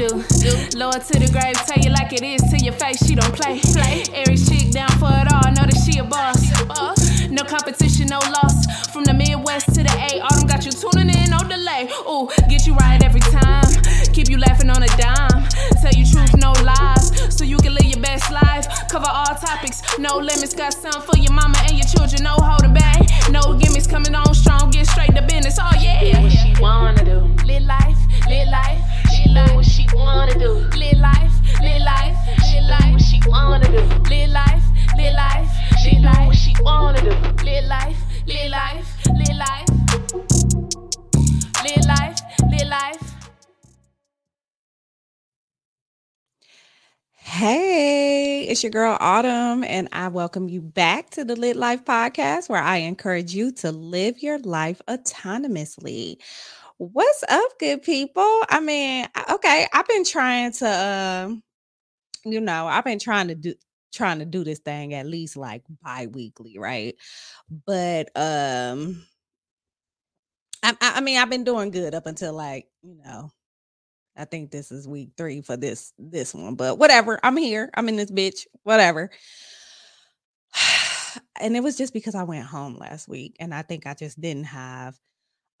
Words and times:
do. 0.00 0.16
Lower 0.78 0.96
to 0.96 1.14
the 1.20 1.28
grave, 1.28 1.56
tell 1.68 1.78
you 1.78 1.90
like 1.90 2.12
it 2.12 2.22
is 2.22 2.40
to 2.50 2.56
your 2.56 2.72
face. 2.72 3.04
She 3.04 3.14
don't 3.14 3.34
play. 3.34 3.60
Play. 3.76 4.04
Every 4.14 4.36
chick 4.36 4.72
down 4.72 4.90
for 4.96 5.12
it 5.12 5.28
all. 5.28 5.48
Know 5.52 5.66
that 5.68 5.76
she 5.84 5.98
a 5.98 6.04
boss. 6.04 6.40
No 7.28 7.44
competition, 7.44 8.06
no 8.08 8.18
loss. 8.32 8.88
From 8.92 9.04
the 9.04 9.12
Midwest 9.12 9.74
to 9.74 9.82
the 9.82 9.92
A, 9.92 10.20
autumn 10.20 10.46
got 10.48 10.64
you 10.64 10.72
tuning 10.72 11.10
in, 11.10 11.30
no 11.30 11.38
delay. 11.44 11.90
Ooh, 12.08 12.28
get 12.48 12.66
you 12.66 12.74
right 12.74 13.02
every 13.02 13.20
time. 13.20 13.68
Keep 14.12 14.30
you 14.30 14.38
laughing 14.38 14.70
on 14.70 14.82
a 14.82 14.90
dime. 14.96 15.44
Tell 15.82 15.92
you 15.92 16.06
truth, 16.06 16.34
no 16.36 16.52
lies. 16.64 16.99
So 17.40 17.46
you 17.46 17.56
can 17.56 17.72
live 17.72 17.86
your 17.86 18.02
best 18.02 18.30
life. 18.30 18.66
Cover 18.90 19.08
all 19.08 19.34
topics, 19.34 19.80
no 19.98 20.18
limits. 20.18 20.52
Got 20.52 20.74
some 20.74 21.00
for 21.00 21.16
your 21.16 21.32
mama 21.32 21.56
and 21.68 21.72
your 21.72 21.86
children, 21.86 22.22
no 22.22 22.34
holding 22.36 22.74
back. 22.74 23.00
No 23.30 23.54
gimmicks 23.56 23.86
coming 23.86 24.14
on 24.14 24.34
strong, 24.34 24.70
get 24.70 24.86
straight 24.86 25.14
to 25.16 25.22
business. 25.22 25.56
Oh 25.58 25.72
yeah. 25.80 26.20
What 26.20 26.32
she 26.32 26.52
wanna 26.60 27.02
do? 27.02 27.20
Live 27.46 27.62
life, 27.62 27.96
live 28.28 28.48
life, 28.48 28.82
She 29.16 29.26
live 29.30 29.54
what 29.54 29.64
she 29.64 29.86
wanna 29.94 30.38
do. 30.38 30.52
Live 30.76 30.98
life, 30.98 31.32
live 31.62 31.80
life, 31.80 32.16
live 32.28 32.92
What 32.92 33.00
she 33.00 33.22
wanna 33.26 33.68
do. 33.72 33.80
live 34.10 34.30
life, 34.32 34.64
live 34.98 35.14
life, 35.14 35.48
She 35.82 35.98
live 35.98 36.26
what 36.26 36.36
she 36.36 36.54
wanna 36.60 37.00
do. 37.00 37.16
live 37.42 37.64
life, 37.64 37.96
live 38.26 38.50
life, 38.50 38.86
live 39.16 39.36
life, 39.38 39.66
Hey, 47.40 48.44
it's 48.50 48.62
your 48.62 48.68
girl 48.68 48.98
Autumn, 49.00 49.64
and 49.64 49.88
I 49.92 50.08
welcome 50.08 50.50
you 50.50 50.60
back 50.60 51.08
to 51.12 51.24
the 51.24 51.34
Lit 51.34 51.56
Life 51.56 51.86
Podcast, 51.86 52.50
where 52.50 52.60
I 52.60 52.76
encourage 52.76 53.32
you 53.32 53.50
to 53.52 53.72
live 53.72 54.22
your 54.22 54.38
life 54.40 54.82
autonomously. 54.86 56.16
What's 56.76 57.24
up, 57.30 57.58
good 57.58 57.82
people? 57.82 58.42
I 58.50 58.60
mean, 58.60 59.06
okay, 59.30 59.66
I've 59.72 59.88
been 59.88 60.04
trying 60.04 60.52
to, 60.52 60.68
um, 60.68 61.42
you 62.26 62.42
know, 62.42 62.66
I've 62.66 62.84
been 62.84 62.98
trying 62.98 63.28
to 63.28 63.34
do 63.34 63.54
trying 63.90 64.18
to 64.18 64.26
do 64.26 64.44
this 64.44 64.58
thing 64.58 64.92
at 64.92 65.06
least 65.06 65.34
like 65.38 65.62
bi-weekly, 65.82 66.58
right? 66.58 66.94
But 67.66 68.10
um, 68.16 69.02
I 70.62 70.76
I 70.82 71.00
mean, 71.00 71.16
I've 71.16 71.30
been 71.30 71.44
doing 71.44 71.70
good 71.70 71.94
up 71.94 72.04
until 72.04 72.34
like, 72.34 72.66
you 72.82 72.98
know, 73.02 73.32
I 74.20 74.26
think 74.26 74.50
this 74.50 74.70
is 74.70 74.86
week 74.86 75.12
three 75.16 75.40
for 75.40 75.56
this 75.56 75.94
this 75.98 76.34
one, 76.34 76.54
but 76.54 76.78
whatever. 76.78 77.18
I'm 77.22 77.38
here. 77.38 77.70
I'm 77.74 77.88
in 77.88 77.96
this 77.96 78.10
bitch. 78.10 78.46
Whatever. 78.64 79.10
and 81.40 81.56
it 81.56 81.62
was 81.62 81.78
just 81.78 81.94
because 81.94 82.14
I 82.14 82.24
went 82.24 82.44
home 82.44 82.76
last 82.78 83.08
week, 83.08 83.36
and 83.40 83.54
I 83.54 83.62
think 83.62 83.86
I 83.86 83.94
just 83.94 84.20
didn't 84.20 84.44
have 84.44 84.98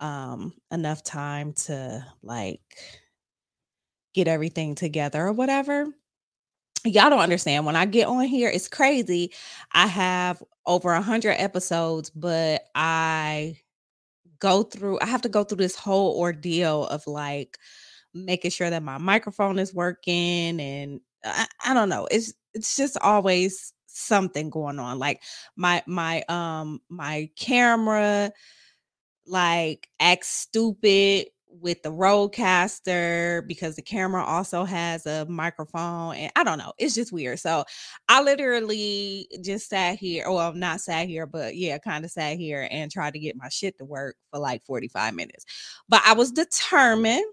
um 0.00 0.52
enough 0.70 1.02
time 1.02 1.54
to 1.54 2.04
like 2.22 2.60
get 4.14 4.28
everything 4.28 4.74
together 4.74 5.26
or 5.26 5.32
whatever. 5.32 5.86
Y'all 6.84 7.10
don't 7.10 7.20
understand. 7.20 7.64
When 7.64 7.76
I 7.76 7.86
get 7.86 8.08
on 8.08 8.24
here, 8.24 8.50
it's 8.50 8.68
crazy. 8.68 9.32
I 9.72 9.86
have 9.86 10.42
over 10.66 10.92
a 10.92 11.02
hundred 11.02 11.32
episodes, 11.32 12.10
but 12.10 12.64
I 12.74 13.58
go 14.38 14.64
through. 14.64 14.98
I 15.00 15.06
have 15.06 15.22
to 15.22 15.30
go 15.30 15.44
through 15.44 15.58
this 15.58 15.76
whole 15.76 16.18
ordeal 16.18 16.86
of 16.88 17.06
like 17.06 17.58
making 18.14 18.50
sure 18.50 18.70
that 18.70 18.82
my 18.82 18.98
microphone 18.98 19.58
is 19.58 19.74
working 19.74 20.60
and 20.60 21.00
I, 21.24 21.46
I 21.64 21.74
don't 21.74 21.88
know 21.88 22.08
it's 22.10 22.32
it's 22.54 22.76
just 22.76 22.96
always 22.98 23.72
something 23.86 24.50
going 24.50 24.78
on 24.78 24.98
like 24.98 25.22
my 25.56 25.82
my 25.86 26.22
um 26.28 26.80
my 26.88 27.28
camera 27.36 28.32
like 29.26 29.88
acts 30.00 30.28
stupid 30.28 31.26
with 31.60 31.82
the 31.82 31.90
RODECaster 31.90 33.46
because 33.46 33.74
the 33.74 33.82
camera 33.82 34.22
also 34.22 34.64
has 34.64 35.04
a 35.06 35.26
microphone 35.26 36.14
and 36.14 36.32
I 36.36 36.44
don't 36.44 36.58
know 36.58 36.72
it's 36.78 36.94
just 36.94 37.12
weird 37.12 37.40
so 37.40 37.64
I 38.08 38.22
literally 38.22 39.28
just 39.42 39.68
sat 39.68 39.98
here 39.98 40.30
well 40.30 40.52
not 40.54 40.80
sat 40.80 41.08
here 41.08 41.26
but 41.26 41.56
yeah 41.56 41.78
kind 41.78 42.04
of 42.04 42.10
sat 42.10 42.36
here 42.36 42.68
and 42.70 42.90
tried 42.90 43.14
to 43.14 43.18
get 43.18 43.36
my 43.36 43.48
shit 43.48 43.76
to 43.78 43.84
work 43.84 44.16
for 44.30 44.38
like 44.38 44.62
45 44.64 45.14
minutes 45.14 45.44
but 45.88 46.02
I 46.06 46.12
was 46.12 46.30
determined 46.30 47.24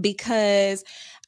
because 0.00 0.84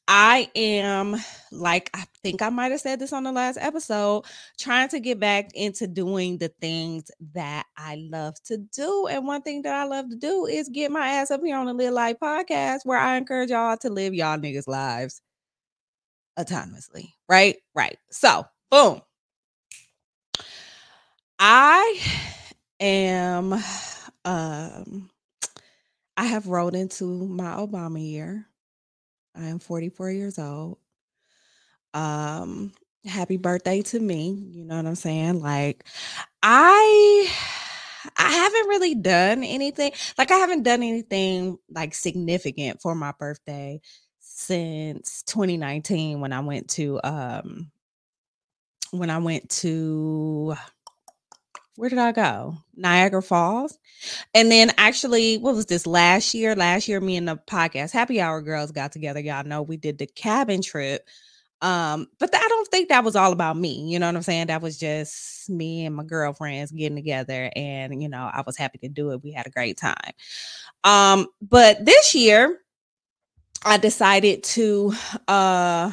I 0.07 0.49
am 0.55 1.15
like 1.51 1.89
I 1.93 2.03
think 2.23 2.41
I 2.41 2.49
might 2.49 2.71
have 2.71 2.81
said 2.81 2.99
this 2.99 3.13
on 3.13 3.23
the 3.23 3.31
last 3.31 3.57
episode, 3.57 4.25
trying 4.59 4.89
to 4.89 4.99
get 4.99 5.19
back 5.19 5.51
into 5.53 5.87
doing 5.87 6.37
the 6.37 6.49
things 6.59 7.09
that 7.33 7.65
I 7.77 7.95
love 8.09 8.35
to 8.45 8.57
do. 8.57 9.07
And 9.07 9.25
one 9.25 9.41
thing 9.43 9.61
that 9.61 9.73
I 9.73 9.85
love 9.85 10.09
to 10.09 10.17
do 10.17 10.45
is 10.45 10.67
get 10.69 10.91
my 10.91 11.07
ass 11.07 11.31
up 11.31 11.41
here 11.43 11.57
on 11.57 11.67
the 11.67 11.73
Lit 11.73 11.93
Life 11.93 12.17
podcast 12.21 12.79
where 12.83 12.99
I 12.99 13.15
encourage 13.15 13.49
y'all 13.49 13.77
to 13.77 13.89
live 13.89 14.13
y'all 14.13 14.37
niggas 14.37 14.67
lives 14.67 15.21
autonomously. 16.37 17.13
Right? 17.29 17.57
Right. 17.73 17.97
So 18.11 18.45
boom. 18.71 19.01
I 21.39 21.99
am 22.81 23.53
um 24.25 25.09
I 26.17 26.25
have 26.25 26.47
rolled 26.47 26.75
into 26.75 27.05
my 27.05 27.55
Obama 27.55 28.03
year. 28.03 28.47
I 29.35 29.45
am 29.45 29.59
44 29.59 30.11
years 30.11 30.37
old. 30.39 30.77
Um, 31.93 32.73
happy 33.05 33.37
birthday 33.37 33.81
to 33.83 33.99
me. 33.99 34.31
You 34.51 34.65
know 34.65 34.77
what 34.77 34.85
I'm 34.85 34.95
saying? 34.95 35.41
Like, 35.41 35.85
I 36.41 37.29
I 38.17 38.31
haven't 38.31 38.67
really 38.67 38.95
done 38.95 39.43
anything. 39.43 39.91
Like, 40.17 40.31
I 40.31 40.35
haven't 40.37 40.63
done 40.63 40.83
anything 40.83 41.57
like 41.69 41.93
significant 41.93 42.81
for 42.81 42.95
my 42.95 43.13
birthday 43.17 43.81
since 44.19 45.23
2019 45.23 46.19
when 46.19 46.33
I 46.33 46.39
went 46.41 46.69
to 46.71 46.99
um 47.03 47.71
when 48.91 49.09
I 49.09 49.17
went 49.17 49.49
to 49.49 50.55
where 51.75 51.89
did 51.89 51.99
I 51.99 52.11
go? 52.11 52.55
Niagara 52.75 53.21
Falls. 53.21 53.77
And 54.33 54.51
then 54.51 54.71
actually, 54.77 55.37
what 55.37 55.55
was 55.55 55.65
this 55.65 55.87
last 55.87 56.33
year? 56.33 56.55
Last 56.55 56.87
year, 56.87 56.99
me 57.01 57.17
and 57.17 57.27
the 57.27 57.37
podcast 57.37 57.91
Happy 57.91 58.21
Hour 58.21 58.41
girls 58.41 58.71
got 58.71 58.91
together. 58.91 59.19
Y'all 59.19 59.45
know 59.45 59.61
we 59.61 59.77
did 59.77 59.97
the 59.97 60.05
cabin 60.05 60.61
trip. 60.61 61.07
Um, 61.61 62.07
but 62.19 62.31
th- 62.31 62.43
I 62.43 62.47
don't 62.49 62.67
think 62.67 62.89
that 62.89 63.05
was 63.05 63.15
all 63.15 63.31
about 63.31 63.57
me. 63.57 63.89
You 63.89 63.97
know 63.97 64.07
what 64.07 64.17
I'm 64.17 64.21
saying? 64.21 64.47
That 64.47 64.61
was 64.61 64.77
just 64.77 65.49
me 65.49 65.85
and 65.85 65.95
my 65.95 66.03
girlfriends 66.03 66.71
getting 66.73 66.97
together, 66.97 67.49
and 67.55 68.01
you 68.01 68.09
know, 68.09 68.29
I 68.31 68.43
was 68.45 68.57
happy 68.57 68.79
to 68.79 68.89
do 68.89 69.11
it. 69.11 69.23
We 69.23 69.31
had 69.31 69.47
a 69.47 69.51
great 69.51 69.77
time. 69.77 69.95
Um, 70.83 71.27
but 71.41 71.85
this 71.85 72.13
year, 72.13 72.59
I 73.65 73.77
decided 73.77 74.43
to 74.43 74.93
uh 75.27 75.91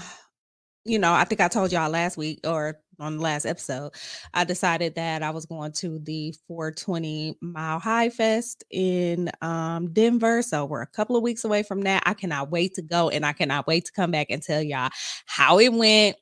you 0.84 0.98
know, 0.98 1.12
I 1.12 1.24
think 1.24 1.40
I 1.40 1.48
told 1.48 1.72
y'all 1.72 1.90
last 1.90 2.16
week 2.16 2.40
or 2.44 2.80
on 3.00 3.16
the 3.16 3.22
last 3.22 3.46
episode, 3.46 3.92
I 4.34 4.44
decided 4.44 4.94
that 4.94 5.22
I 5.22 5.30
was 5.30 5.46
going 5.46 5.72
to 5.72 5.98
the 6.00 6.34
420 6.46 7.38
Mile 7.40 7.78
High 7.78 8.10
Fest 8.10 8.64
in 8.70 9.30
um, 9.42 9.92
Denver. 9.92 10.42
So 10.42 10.64
we're 10.64 10.82
a 10.82 10.86
couple 10.86 11.16
of 11.16 11.22
weeks 11.22 11.44
away 11.44 11.62
from 11.62 11.82
that. 11.82 12.02
I 12.06 12.14
cannot 12.14 12.50
wait 12.50 12.74
to 12.74 12.82
go 12.82 13.08
and 13.10 13.24
I 13.24 13.32
cannot 13.32 13.66
wait 13.66 13.86
to 13.86 13.92
come 13.92 14.10
back 14.10 14.28
and 14.30 14.42
tell 14.42 14.62
y'all 14.62 14.90
how 15.26 15.58
it 15.58 15.72
went. 15.72 16.16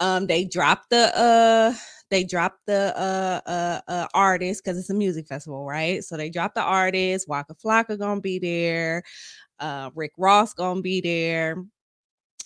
Um, 0.00 0.26
they 0.26 0.44
dropped 0.44 0.90
the 0.90 1.16
uh 1.16 1.74
they 2.10 2.24
dropped 2.24 2.60
the 2.66 2.92
uh 2.96 3.40
uh, 3.48 3.80
uh 3.88 4.06
artist 4.14 4.62
because 4.64 4.78
it's 4.78 4.90
a 4.90 4.94
music 4.94 5.26
festival, 5.26 5.64
right? 5.64 6.02
So 6.04 6.16
they 6.16 6.30
dropped 6.30 6.54
the 6.54 6.62
artist. 6.62 7.28
Waka 7.28 7.54
Flocka 7.54 7.98
gonna 7.98 8.20
be 8.20 8.38
there. 8.38 9.02
Uh, 9.58 9.90
Rick 9.94 10.12
Ross 10.18 10.52
gonna 10.54 10.82
be 10.82 11.00
there. 11.00 11.56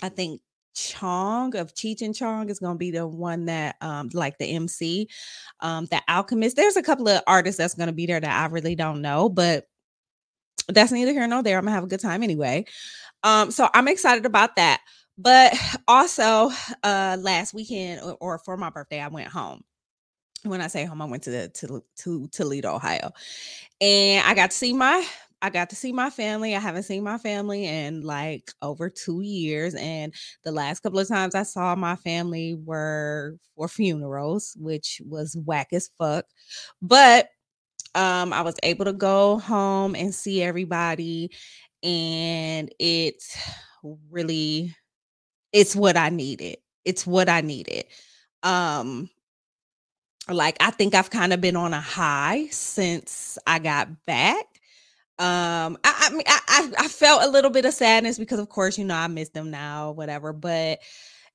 I 0.03 0.09
think 0.11 0.41
Chong 0.79 1.57
of 1.57 1.75
Cheech 1.75 2.03
and 2.03 2.15
Chong 2.15 2.49
is 2.51 2.59
gonna 2.59 2.79
be 2.79 2.91
the 2.91 3.07
one 3.07 3.47
that 3.47 3.77
um 3.81 4.11
like 4.13 4.39
the 4.39 4.47
MC. 4.47 5.09
Um 5.61 5.87
the 5.87 6.01
Alchemist. 6.09 6.57
There's 6.57 6.77
a 6.77 6.83
couple 6.83 7.09
of 7.09 7.23
artists 7.27 7.59
that's 7.59 7.75
gonna 7.75 7.93
be 7.93 8.07
there 8.07 8.21
that 8.21 8.43
I 8.43 8.47
really 8.53 8.75
don't 8.75 9.03
know, 9.03 9.29
but 9.29 9.67
that's 10.69 10.93
neither 10.93 11.13
here 11.13 11.27
nor 11.27 11.43
there. 11.43 11.59
I'm 11.59 11.65
gonna 11.65 11.75
have 11.75 11.85
a 11.85 11.89
good 11.89 12.01
time 12.01 12.23
anyway. 12.23 12.65
Um, 13.25 13.51
so 13.51 13.69
I'm 13.75 13.89
excited 13.89 14.27
about 14.27 14.57
that. 14.57 14.81
But 15.17 15.55
also 15.89 16.51
uh 16.85 17.17
last 17.21 17.55
weekend 17.55 18.01
or, 18.03 18.17
or 18.21 18.39
for 18.39 18.57
my 18.57 18.71
birthday, 18.71 19.01
I 19.01 19.09
went 19.09 19.29
home. 19.29 19.65
When 20.45 20.61
I 20.61 20.69
say 20.69 20.85
home, 20.85 21.03
I 21.03 21.07
went 21.07 21.25
to 21.25 21.31
the 21.31 21.49
to, 21.49 21.85
to 21.97 22.29
Toledo, 22.29 22.77
Ohio. 22.77 23.11
And 23.81 24.25
I 24.27 24.35
got 24.35 24.51
to 24.53 24.57
see 24.57 24.73
my 24.73 25.05
I 25.41 25.51
got 25.51 25.71
to 25.71 25.77
see 25.77 25.93
my 25.93 26.11
family. 26.11 26.57
I 26.57 26.61
haven't 26.61 26.83
seen 26.85 27.05
my 27.05 27.19
family 27.19 27.67
in 27.67 28.03
like 28.03 28.51
over 28.61 28.91
two 28.91 29.21
years. 29.21 29.75
And 29.75 30.13
the 30.45 30.51
last 30.53 30.81
couple 30.81 30.99
of 30.99 31.09
times 31.09 31.35
I 31.35 31.45
saw 31.45 31.75
my 31.77 31.97
family 31.97 32.55
were 32.55 33.37
for 33.55 33.69
funerals, 33.69 34.57
which 34.59 35.01
was 35.07 35.37
whack 35.45 35.69
as 35.73 35.91
fuck. 35.97 36.25
But 36.83 37.29
um, 37.95 38.33
I 38.33 38.43
was 38.43 38.57
able 38.63 38.87
to 38.87 38.93
go 38.93 39.39
home 39.39 39.95
and 39.95 40.15
see 40.15 40.43
everybody. 40.43 41.31
And 41.83 42.73
it's 42.79 43.37
really, 44.11 44.75
it's 45.53 45.77
what 45.77 45.97
I 45.97 46.11
needed. 46.11 46.59
It's 46.85 47.07
what 47.07 47.29
I 47.29 47.43
needed. 47.43 47.85
Um, 48.43 49.11
like 50.29 50.57
I 50.61 50.71
think 50.71 50.95
I've 50.95 51.11
kind 51.11 51.33
of 51.33 51.41
been 51.41 51.57
on 51.57 51.73
a 51.73 51.81
high 51.81 52.49
since 52.51 53.39
I 53.47 53.59
got 53.59 53.89
back 54.07 54.45
Um, 55.19 55.77
I, 55.83 56.09
I 56.09 56.11
mean, 56.13 56.23
I, 56.27 56.71
I 56.79 56.89
felt 56.89 57.25
a 57.25 57.29
little 57.29 57.51
bit 57.51 57.65
of 57.65 57.75
sadness 57.75 58.19
because, 58.19 58.39
of 58.39 58.49
course, 58.49 58.79
you 58.79 58.85
know, 58.85 58.95
I 58.95 59.09
miss 59.09 59.31
them 59.31 59.51
now, 59.51 59.91
whatever. 59.91 60.33
But 60.33 60.79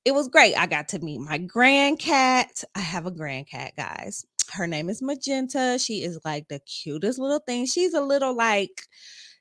it 0.04 0.14
was 0.14 0.28
great. 0.28 0.54
I 0.54 0.66
got 0.66 0.88
to 0.88 0.98
meet 0.98 1.20
my 1.20 1.38
grand 1.38 1.98
cat. 1.98 2.64
I 2.74 2.80
have 2.80 3.06
a 3.06 3.10
grand 3.10 3.48
cat, 3.48 3.72
guys. 3.76 4.24
Her 4.52 4.66
name 4.66 4.88
is 4.90 5.02
Magenta. 5.02 5.78
She 5.78 6.02
is 6.02 6.18
like 6.24 6.48
the 6.48 6.60
cutest 6.60 7.18
little 7.18 7.40
thing. 7.40 7.66
She's 7.66 7.94
a 7.94 8.00
little 8.00 8.34
like, 8.34 8.82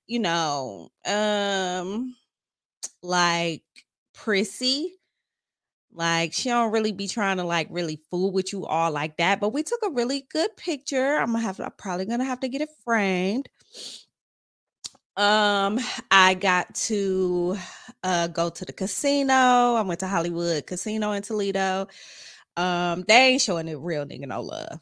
you 0.07 0.19
know, 0.19 0.90
um, 1.06 2.16
like 3.01 3.63
prissy. 4.13 4.94
Like 5.94 6.34
she 6.34 6.50
don't 6.50 6.72
really 6.72 6.92
be 6.92 7.07
trying 7.07 7.38
to 7.38 7.44
like 7.44 7.68
really 7.69 8.01
fool 8.10 8.31
with 8.31 8.51
you 8.51 8.66
all 8.66 8.92
like 8.92 9.18
that. 9.18 9.40
But 9.40 9.54
we 9.54 9.63
took 9.63 9.81
a 9.86 9.92
really 9.92 10.25
good 10.31 10.56
picture. 10.57 11.18
I'm 11.18 11.34
gonna 11.34 11.40
have 11.40 11.60
I'm 11.60 11.72
probably 11.78 12.06
gonna 12.06 12.25
have 12.25 12.40
to 12.40 12.50
get 12.50 12.62
it 12.62 12.69
framed. 12.84 13.48
Um, 15.15 15.80
I 16.10 16.33
got 16.33 16.74
to 16.75 17.57
uh 18.04 18.27
go 18.27 18.50
to 18.50 18.65
the 18.65 18.74
casino. 18.74 19.33
I 19.33 19.81
went 19.83 20.00
to 20.00 20.07
Hollywood 20.07 20.65
Casino 20.65 21.12
in 21.12 21.21
Toledo. 21.21 21.88
Um, 22.57 23.04
they 23.07 23.30
ain't 23.30 23.42
showing 23.42 23.68
it 23.68 23.77
real 23.80 24.06
nigga 24.06 24.27
no 24.27 24.42
love. 24.42 24.80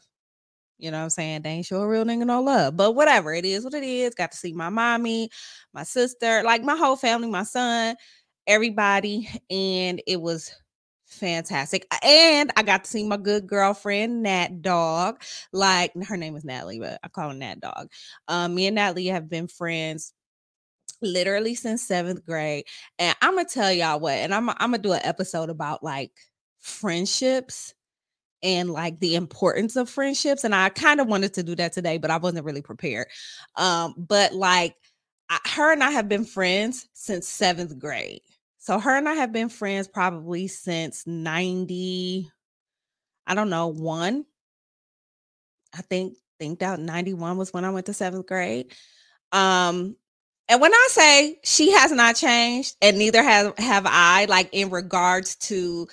You 0.78 0.90
know 0.90 0.98
what 0.98 1.04
I'm 1.04 1.10
saying? 1.10 1.42
They 1.42 1.50
ain't 1.50 1.66
showing 1.66 1.88
real 1.88 2.04
nigga 2.04 2.26
no 2.26 2.42
love. 2.42 2.76
But 2.76 2.92
whatever, 2.92 3.34
it 3.34 3.44
is 3.44 3.64
what 3.64 3.74
it 3.74 3.84
is. 3.84 4.14
Got 4.14 4.32
to 4.32 4.38
see 4.38 4.52
my 4.52 4.70
mommy, 4.70 5.30
my 5.74 5.84
sister, 5.84 6.42
like 6.44 6.62
my 6.64 6.76
whole 6.76 6.96
family, 6.96 7.30
my 7.30 7.44
son, 7.44 7.96
everybody, 8.46 9.28
and 9.50 10.02
it 10.06 10.20
was 10.20 10.52
fantastic. 11.06 11.86
And 12.02 12.50
I 12.56 12.62
got 12.62 12.84
to 12.84 12.90
see 12.90 13.06
my 13.06 13.18
good 13.18 13.46
girlfriend, 13.46 14.22
Nat 14.22 14.62
Dog. 14.62 15.22
Like 15.52 15.92
her 16.04 16.16
name 16.16 16.36
is 16.36 16.44
Natalie, 16.44 16.80
but 16.80 16.98
I 17.04 17.08
call 17.08 17.28
her 17.30 17.34
Nat 17.34 17.60
Dog. 17.60 17.90
Um, 18.28 18.54
me 18.54 18.66
and 18.66 18.76
Natalie 18.76 19.06
have 19.06 19.28
been 19.28 19.46
friends 19.48 20.14
literally 21.00 21.54
since 21.54 21.82
seventh 21.82 22.24
grade. 22.24 22.64
And 22.98 23.16
I'm 23.20 23.34
gonna 23.34 23.48
tell 23.48 23.72
y'all 23.72 24.00
what, 24.00 24.14
and 24.14 24.34
I'm 24.34 24.48
I'm 24.50 24.56
gonna 24.58 24.78
do 24.78 24.92
an 24.92 25.00
episode 25.04 25.50
about 25.50 25.82
like 25.82 26.12
friendships 26.60 27.74
and 28.42 28.70
like 28.70 28.98
the 29.00 29.14
importance 29.14 29.76
of 29.76 29.88
friendships. 29.88 30.44
And 30.44 30.54
I 30.54 30.68
kind 30.68 31.00
of 31.00 31.06
wanted 31.06 31.34
to 31.34 31.42
do 31.42 31.54
that 31.56 31.72
today, 31.72 31.98
but 31.98 32.10
I 32.10 32.16
wasn't 32.16 32.44
really 32.44 32.62
prepared. 32.62 33.06
Um, 33.56 33.94
but 33.96 34.34
like 34.34 34.76
I, 35.28 35.38
her 35.56 35.72
and 35.72 35.82
I 35.82 35.90
have 35.92 36.08
been 36.08 36.24
friends 36.24 36.88
since 36.92 37.28
seventh 37.28 37.78
grade. 37.78 38.20
So 38.58 38.78
her 38.78 38.96
and 38.96 39.08
I 39.08 39.14
have 39.14 39.32
been 39.32 39.48
friends 39.48 39.88
probably 39.88 40.46
since 40.46 41.06
90, 41.06 42.30
I 43.26 43.34
don't 43.34 43.50
know, 43.50 43.68
one. 43.68 44.24
I 45.76 45.82
think 45.82 46.16
think 46.38 46.58
that 46.58 46.80
91 46.80 47.36
was 47.36 47.52
when 47.52 47.64
I 47.64 47.70
went 47.70 47.86
to 47.86 47.94
seventh 47.94 48.26
grade. 48.26 48.72
Um, 49.30 49.96
and 50.48 50.60
when 50.60 50.72
I 50.72 50.88
say 50.90 51.38
she 51.44 51.72
has 51.72 51.92
not 51.92 52.16
changed, 52.16 52.76
and 52.82 52.98
neither 52.98 53.22
have 53.22 53.56
have 53.58 53.84
I, 53.86 54.26
like 54.26 54.48
in 54.52 54.70
regards 54.70 55.36
to 55.36 55.88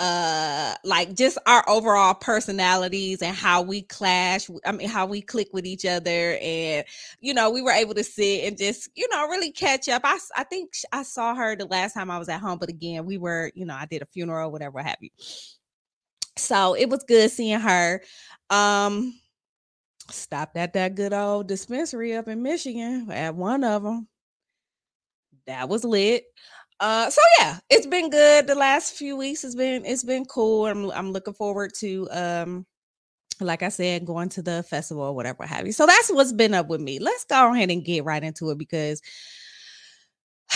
uh 0.00 0.74
like 0.82 1.14
just 1.14 1.38
our 1.46 1.64
overall 1.68 2.14
personalities 2.14 3.22
and 3.22 3.34
how 3.36 3.62
we 3.62 3.82
clash 3.82 4.50
i 4.66 4.72
mean 4.72 4.88
how 4.88 5.06
we 5.06 5.20
click 5.20 5.48
with 5.52 5.64
each 5.64 5.86
other 5.86 6.36
and 6.42 6.84
you 7.20 7.32
know 7.32 7.48
we 7.48 7.62
were 7.62 7.70
able 7.70 7.94
to 7.94 8.02
sit 8.02 8.44
and 8.44 8.58
just 8.58 8.88
you 8.96 9.08
know 9.12 9.28
really 9.28 9.52
catch 9.52 9.88
up. 9.88 10.02
I 10.04 10.18
i 10.36 10.42
think 10.42 10.72
i 10.90 11.04
saw 11.04 11.32
her 11.36 11.54
the 11.54 11.66
last 11.66 11.92
time 11.92 12.10
i 12.10 12.18
was 12.18 12.28
at 12.28 12.40
home 12.40 12.58
but 12.58 12.68
again 12.68 13.06
we 13.06 13.18
were 13.18 13.52
you 13.54 13.64
know 13.64 13.76
i 13.76 13.86
did 13.86 14.02
a 14.02 14.06
funeral 14.06 14.50
whatever 14.50 14.80
have 14.82 14.96
you. 15.00 15.10
So 16.36 16.74
it 16.74 16.88
was 16.88 17.04
good 17.04 17.30
seeing 17.30 17.60
her. 17.60 18.02
Um 18.50 19.14
stopped 20.10 20.56
at 20.56 20.74
that 20.74 20.94
good 20.94 21.12
old 21.12 21.46
dispensary 21.46 22.14
up 22.14 22.28
in 22.28 22.42
michigan 22.42 23.10
at 23.10 23.34
one 23.34 23.64
of 23.64 23.82
them 23.82 24.06
that 25.46 25.68
was 25.68 25.84
lit. 25.84 26.24
Uh 26.80 27.08
so 27.10 27.20
yeah 27.38 27.58
it's 27.70 27.86
been 27.86 28.10
good. 28.10 28.46
The 28.46 28.54
last 28.54 28.94
few 28.94 29.16
weeks 29.16 29.42
has 29.42 29.54
been 29.54 29.84
it's 29.84 30.04
been 30.04 30.24
cool. 30.24 30.66
I'm 30.66 30.90
i'm 30.90 31.12
looking 31.12 31.34
forward 31.34 31.72
to 31.80 32.08
um 32.10 32.66
like 33.40 33.62
i 33.62 33.68
said 33.68 34.06
going 34.06 34.28
to 34.30 34.42
the 34.42 34.62
festival 34.64 35.04
or 35.04 35.14
whatever 35.14 35.46
have 35.46 35.66
you. 35.66 35.72
So 35.72 35.86
that's 35.86 36.10
what's 36.12 36.32
been 36.32 36.54
up 36.54 36.68
with 36.68 36.80
me. 36.80 36.98
Let's 36.98 37.24
go 37.24 37.52
ahead 37.52 37.70
and 37.70 37.84
get 37.84 38.04
right 38.04 38.22
into 38.22 38.50
it 38.50 38.58
because 38.58 39.00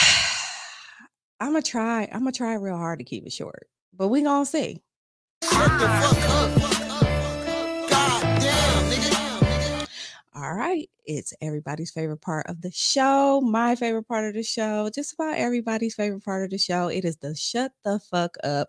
i'm 1.41 1.53
gonna 1.53 1.63
try 1.63 2.09
i'm 2.13 2.21
gonna 2.21 2.33
try 2.33 2.55
real 2.55 2.77
hard 2.77 2.99
to 2.99 3.05
keep 3.05 3.25
it 3.25 3.33
short 3.33 3.69
but 3.97 4.09
we 4.09 4.23
gonna 4.23 4.45
see 4.45 4.83
All 10.41 10.55
right. 10.55 10.89
It's 11.05 11.33
everybody's 11.41 11.91
favorite 11.91 12.21
part 12.21 12.47
of 12.47 12.61
the 12.63 12.71
show, 12.71 13.41
my 13.41 13.75
favorite 13.75 14.07
part 14.07 14.25
of 14.29 14.35
the 14.35 14.43
show, 14.45 14.89
just 14.95 15.15
about 15.15 15.37
everybody's 15.37 15.95
favorite 15.97 16.25
part 16.25 16.45
of 16.45 16.51
the 16.51 16.59
show. 16.59 16.87
It 16.89 17.05
is 17.05 17.17
the 17.17 17.35
Shut 17.35 17.73
the 17.85 17.99
Fuck 18.11 18.37
Up 18.45 18.69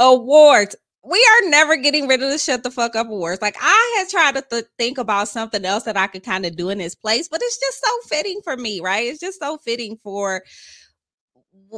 Awards. 0.00 0.74
We 1.04 1.18
are 1.18 1.50
never 1.50 1.76
getting 1.76 2.08
rid 2.08 2.20
of 2.22 2.30
the 2.30 2.38
Shut 2.38 2.64
the 2.64 2.70
Fuck 2.70 2.96
Up 2.96 3.06
Awards. 3.06 3.42
Like, 3.42 3.56
I 3.60 3.94
had 3.98 4.08
tried 4.08 4.34
to 4.36 4.44
th- 4.50 4.64
think 4.76 4.98
about 4.98 5.28
something 5.28 5.64
else 5.64 5.84
that 5.84 5.96
I 5.96 6.08
could 6.08 6.24
kind 6.24 6.46
of 6.46 6.56
do 6.56 6.70
in 6.70 6.78
this 6.78 6.96
place, 6.96 7.28
but 7.28 7.40
it's 7.42 7.60
just 7.60 7.80
so 7.80 8.08
fitting 8.08 8.40
for 8.42 8.56
me, 8.56 8.80
right? 8.80 9.06
It's 9.06 9.20
just 9.20 9.38
so 9.38 9.58
fitting 9.58 9.98
for 10.02 10.42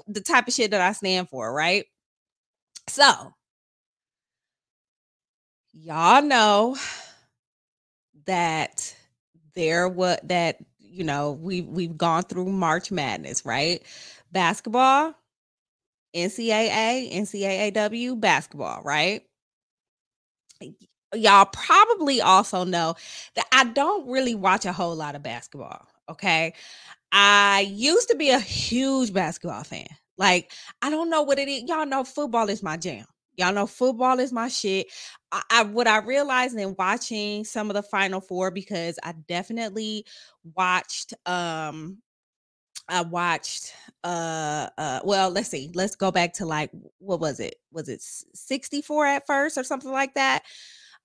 the 0.08 0.20
type 0.20 0.48
of 0.48 0.54
shit 0.54 0.70
that 0.70 0.80
I 0.80 0.92
stand 0.92 1.28
for, 1.28 1.52
right? 1.52 1.84
So, 2.88 3.34
y'all 5.72 6.22
know 6.22 6.76
that 8.26 8.94
there 9.56 9.88
what 9.88 10.26
that 10.28 10.58
you 10.80 11.04
know 11.04 11.32
we 11.32 11.62
we've 11.62 11.98
gone 11.98 12.24
through 12.24 12.46
March 12.46 12.92
Madness, 12.92 13.46
right? 13.46 13.82
Basketball, 14.32 15.14
NCAA, 16.14 17.08
NCAAW 17.12 18.14
basketball, 18.20 18.82
right? 18.84 19.22
Y'all 21.14 21.46
probably 21.46 22.20
also 22.20 22.64
know 22.64 22.94
that 23.36 23.46
I 23.52 23.64
don't 23.64 24.08
really 24.08 24.34
watch 24.34 24.66
a 24.66 24.72
whole 24.72 24.94
lot 24.94 25.14
of 25.14 25.22
basketball, 25.22 25.86
okay? 26.10 26.52
I 27.12 27.62
used 27.70 28.08
to 28.10 28.16
be 28.16 28.30
a 28.30 28.40
huge 28.40 29.12
basketball 29.12 29.64
fan. 29.64 29.86
Like, 30.18 30.52
I 30.82 30.90
don't 30.90 31.10
know 31.10 31.22
what 31.22 31.38
it 31.38 31.48
is. 31.48 31.64
Y'all 31.64 31.86
know 31.86 32.04
football 32.04 32.50
is 32.50 32.62
my 32.62 32.76
jam. 32.78 33.06
Y'all 33.36 33.52
know 33.52 33.66
football 33.66 34.18
is 34.18 34.32
my 34.32 34.48
shit. 34.48 34.86
I, 35.30 35.42
I 35.50 35.62
what 35.64 35.86
I 35.86 35.98
realized 35.98 36.56
in 36.56 36.74
watching 36.78 37.44
some 37.44 37.70
of 37.70 37.74
the 37.74 37.82
final 37.82 38.20
four 38.20 38.50
because 38.50 38.98
I 39.02 39.12
definitely 39.28 40.06
watched 40.54 41.12
um 41.26 41.98
I 42.88 43.02
watched 43.02 43.74
uh 44.04 44.68
uh 44.78 45.00
well 45.04 45.30
let's 45.30 45.48
see 45.48 45.70
let's 45.74 45.96
go 45.96 46.10
back 46.10 46.32
to 46.34 46.46
like 46.46 46.70
what 46.98 47.20
was 47.20 47.40
it? 47.40 47.56
Was 47.72 47.88
it 47.88 48.02
64 48.02 49.06
at 49.06 49.26
first 49.26 49.58
or 49.58 49.64
something 49.64 49.92
like 49.92 50.14
that? 50.14 50.42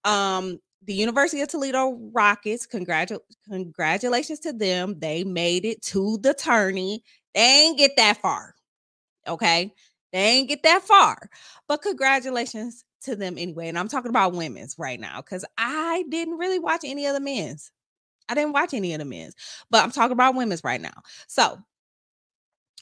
Um 0.06 0.60
the 0.84 0.94
University 0.94 1.42
of 1.42 1.48
Toledo 1.48 2.00
Rockets 2.12 2.66
congratu- 2.66 3.20
congratulations 3.48 4.40
to 4.40 4.54
them 4.54 4.98
they 5.00 5.24
made 5.24 5.66
it 5.66 5.82
to 5.84 6.18
the 6.22 6.34
tourney. 6.34 7.04
They 7.36 7.42
ain't 7.66 7.78
get 7.78 7.92
that 7.98 8.18
far 8.22 8.56
okay 9.28 9.74
they 10.12 10.20
ain't 10.20 10.50
get 10.50 10.64
that 10.64 10.84
far 10.84 11.30
but 11.72 11.82
congratulations 11.82 12.84
to 13.04 13.16
them 13.16 13.38
anyway. 13.38 13.70
And 13.70 13.80
I'm 13.80 13.88
talking 13.88 14.10
about 14.10 14.34
women's 14.34 14.76
right 14.78 15.00
now 15.00 15.22
because 15.22 15.46
I 15.58 16.04
didn't 16.10 16.38
really 16.38 16.60
watch 16.60 16.82
any 16.84 17.06
of 17.06 17.14
the 17.14 17.22
men's. 17.22 17.72
I 18.28 18.36
didn't 18.36 18.52
watch 18.52 18.74
any 18.74 18.94
of 18.94 19.00
the 19.00 19.06
men's, 19.06 19.36
but 19.70 19.82
I'm 19.82 19.92
talking 19.92 20.12
about 20.12 20.36
women's 20.36 20.66
right 20.66 20.82
now. 20.82 21.02
So, 21.28 21.58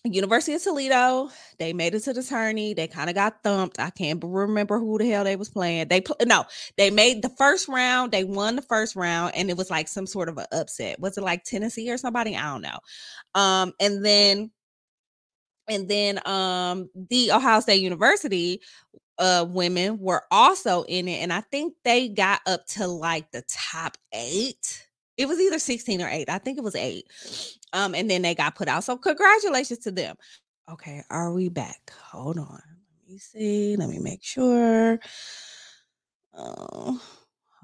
University 0.05 0.55
of 0.55 0.63
Toledo, 0.63 1.29
they 1.59 1.71
made 1.71 1.93
it 1.93 1.99
to 2.01 2.13
the 2.13 2.23
tourney. 2.23 2.73
They 2.73 2.87
kind 2.87 3.09
of 3.09 3.15
got 3.15 3.43
thumped. 3.43 3.79
I 3.79 3.91
can't 3.91 4.23
remember 4.25 4.79
who 4.79 4.97
the 4.97 5.07
hell 5.07 5.23
they 5.23 5.35
was 5.35 5.49
playing. 5.49 5.89
They 5.89 6.01
pl- 6.01 6.15
no, 6.25 6.45
they 6.77 6.89
made 6.89 7.21
the 7.21 7.29
first 7.29 7.67
round. 7.67 8.11
They 8.11 8.23
won 8.23 8.55
the 8.55 8.61
first 8.63 8.95
round, 8.95 9.35
and 9.35 9.51
it 9.51 9.57
was 9.57 9.69
like 9.69 9.87
some 9.87 10.07
sort 10.07 10.29
of 10.29 10.37
an 10.39 10.45
upset. 10.51 10.99
Was 10.99 11.17
it 11.17 11.23
like 11.23 11.43
Tennessee 11.43 11.91
or 11.91 11.97
somebody? 11.97 12.35
I 12.35 12.51
don't 12.51 12.61
know. 12.61 12.79
Um, 13.35 13.73
and 13.79 14.03
then 14.03 14.51
and 15.69 15.87
then 15.89 16.19
um 16.27 16.89
the 17.09 17.31
Ohio 17.31 17.59
State 17.59 17.81
University 17.81 18.61
uh 19.19 19.45
women 19.49 19.99
were 19.99 20.23
also 20.31 20.83
in 20.83 21.07
it 21.07 21.21
and 21.21 21.33
I 21.33 21.41
think 21.41 21.75
they 21.83 22.09
got 22.09 22.41
up 22.47 22.65
to 22.67 22.87
like 22.87 23.31
the 23.31 23.43
top 23.49 23.97
8. 24.13 24.85
It 25.17 25.27
was 25.27 25.39
either 25.39 25.59
16 25.59 26.01
or 26.01 26.07
8. 26.09 26.29
I 26.29 26.37
think 26.39 26.57
it 26.57 26.63
was 26.63 26.75
8. 26.75 27.05
Um 27.73 27.95
and 27.95 28.09
then 28.09 28.21
they 28.21 28.35
got 28.35 28.55
put 28.55 28.67
out. 28.67 28.83
So 28.83 28.97
congratulations 28.97 29.79
to 29.79 29.91
them. 29.91 30.15
Okay, 30.71 31.03
are 31.09 31.33
we 31.33 31.49
back? 31.49 31.91
Hold 32.11 32.37
on. 32.37 32.61
Let 33.03 33.09
me 33.11 33.17
see. 33.17 33.75
Let 33.75 33.89
me 33.89 33.99
make 33.99 34.23
sure. 34.23 34.99
Oh, 36.33 37.01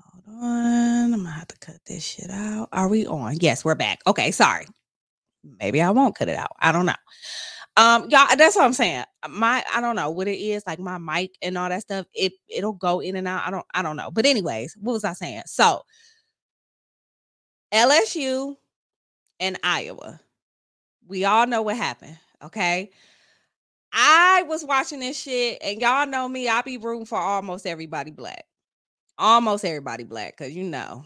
hold 0.03 0.23
on. 0.27 1.13
I'm 1.13 1.17
gonna 1.17 1.29
have 1.29 1.47
to 1.49 1.57
cut 1.59 1.77
this 1.85 2.03
shit 2.03 2.31
out. 2.31 2.69
Are 2.71 2.87
we 2.89 3.05
on? 3.05 3.37
Yes, 3.41 3.63
we're 3.63 3.75
back. 3.75 3.99
Okay, 4.07 4.31
sorry. 4.31 4.65
Maybe 5.59 5.81
I 5.81 5.91
won't 5.91 6.15
cut 6.15 6.29
it 6.29 6.37
out. 6.37 6.51
I 6.59 6.71
don't 6.71 6.87
know. 6.87 6.95
Um, 7.77 8.09
y'all, 8.09 8.27
that's 8.37 8.55
what 8.55 8.63
I'm 8.63 8.73
saying. 8.73 9.03
My, 9.29 9.63
I 9.73 9.81
don't 9.81 9.97
know 9.97 10.09
what 10.09 10.27
it 10.27 10.37
is, 10.39 10.63
like 10.65 10.79
my 10.79 10.97
mic 10.97 11.35
and 11.41 11.57
all 11.57 11.69
that 11.69 11.81
stuff. 11.81 12.05
It 12.13 12.33
it'll 12.47 12.73
go 12.73 13.01
in 13.01 13.15
and 13.17 13.27
out. 13.27 13.45
I 13.45 13.51
don't, 13.51 13.65
I 13.73 13.81
don't 13.81 13.97
know. 13.97 14.11
But 14.11 14.25
anyways, 14.25 14.75
what 14.79 14.93
was 14.93 15.03
I 15.03 15.13
saying? 15.13 15.43
So 15.45 15.81
LSU 17.73 18.55
and 19.39 19.59
Iowa. 19.63 20.21
We 21.07 21.25
all 21.25 21.45
know 21.45 21.61
what 21.61 21.75
happened, 21.77 22.17
okay? 22.43 22.89
I 23.91 24.43
was 24.47 24.63
watching 24.63 24.99
this 25.01 25.19
shit, 25.19 25.59
and 25.61 25.79
y'all 25.79 26.07
know 26.07 26.27
me, 26.27 26.49
I 26.49 26.61
be 26.61 26.77
rooting 26.77 27.05
for 27.05 27.19
almost 27.19 27.65
everybody 27.65 28.11
black. 28.11 28.45
Almost 29.17 29.65
everybody 29.65 30.03
black, 30.03 30.37
because 30.37 30.55
you 30.55 30.63
know, 30.63 31.05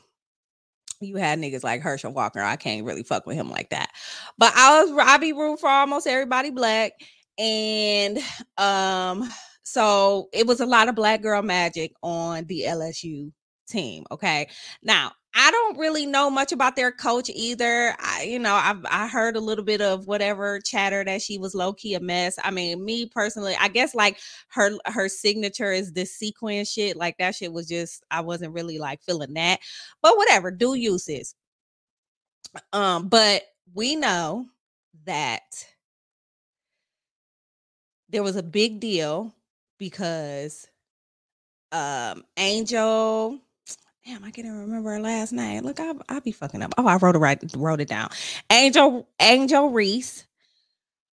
you 1.01 1.15
had 1.18 1.39
niggas 1.39 1.63
like 1.63 1.82
Herschel 1.82 2.13
Walker. 2.13 2.41
I 2.41 2.56
can't 2.56 2.86
really 2.86 3.03
fuck 3.03 3.25
with 3.25 3.36
him 3.36 3.50
like 3.50 3.70
that. 3.70 3.91
But 4.38 4.53
I 4.56 4.84
was 4.84 4.91
I 5.06 5.18
be 5.18 5.34
for 5.34 5.70
almost 5.70 6.08
everybody 6.08 6.51
black. 6.51 6.94
And 7.38 8.20
um, 8.58 9.29
so 9.63 10.29
it 10.34 10.46
was 10.46 10.60
a 10.60 10.65
lot 10.65 10.89
of 10.89 10.96
black 10.96 11.22
girl 11.22 11.41
magic 11.41 11.94
on 12.03 12.46
the 12.46 12.63
LSU 12.68 13.32
team. 13.68 14.06
Okay. 14.12 14.50
Now 14.84 15.12
I 15.36 15.51
don't 15.51 15.77
really 15.77 16.05
know 16.07 16.29
much 16.29 16.51
about 16.51 16.75
their 16.75 16.91
coach 16.91 17.29
either. 17.29 17.95
I, 18.00 18.24
you 18.24 18.39
know, 18.39 18.55
I've 18.55 18.83
I 18.89 19.07
heard 19.07 19.36
a 19.36 19.39
little 19.39 19.63
bit 19.63 19.79
of 19.79 20.07
whatever 20.07 20.59
chatter 20.59 21.03
that 21.05 21.21
she 21.21 21.38
was 21.38 21.53
low 21.53 21.74
key 21.74 21.93
a 21.93 22.00
mess. 22.00 22.38
I 22.43 22.50
mean, 22.51 22.83
me 22.83 23.05
personally, 23.05 23.55
I 23.59 23.67
guess 23.67 23.93
like 23.93 24.17
her 24.50 24.71
her 24.86 25.07
signature 25.07 25.71
is 25.71 25.93
this 25.93 26.15
sequin 26.15 26.65
shit. 26.65 26.98
Like 26.98 27.17
that 27.19 27.36
shit 27.36 27.53
was 27.53 27.67
just 27.67 28.03
I 28.09 28.21
wasn't 28.21 28.53
really 28.53 28.79
like 28.79 29.01
feeling 29.03 29.33
that. 29.36 29.59
But 30.01 30.17
whatever, 30.17 30.50
do 30.51 30.74
uses. 30.74 31.36
Um, 32.74 33.07
but 33.07 33.43
we 33.75 33.95
know 33.95 34.48
that 35.05 35.67
there 38.09 38.24
was 38.24 38.36
a 38.36 38.43
big 38.43 38.79
deal 38.79 39.33
because 39.77 40.67
um 41.71 42.24
Angel 42.38 43.39
Damn, 44.06 44.24
I 44.24 44.32
can't 44.32 44.48
remember 44.48 44.91
her 44.91 45.00
last 45.00 45.34
name. 45.34 45.63
Look, 45.63 45.79
I 45.79 45.94
I 46.08 46.20
be 46.20 46.32
fucking 46.32 46.62
up. 46.63 46.74
Oh, 46.77 46.88
I 46.88 46.96
wrote 46.98 47.15
it 47.15 47.20
right, 47.20 47.39
wrote 47.56 47.82
it 47.82 47.88
down. 47.89 48.10
Angel 48.51 49.08
Angel 49.22 49.70
Reese 49.70 50.25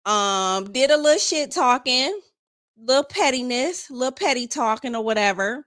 um 0.05 0.71
did 0.73 0.91
a 0.91 0.97
little 0.97 1.19
shit 1.19 1.53
talking, 1.53 2.19
little 2.77 3.05
pettiness, 3.05 3.91
little 3.91 4.13
petty 4.13 4.47
talking 4.47 4.97
or 4.97 5.05
whatever 5.05 5.65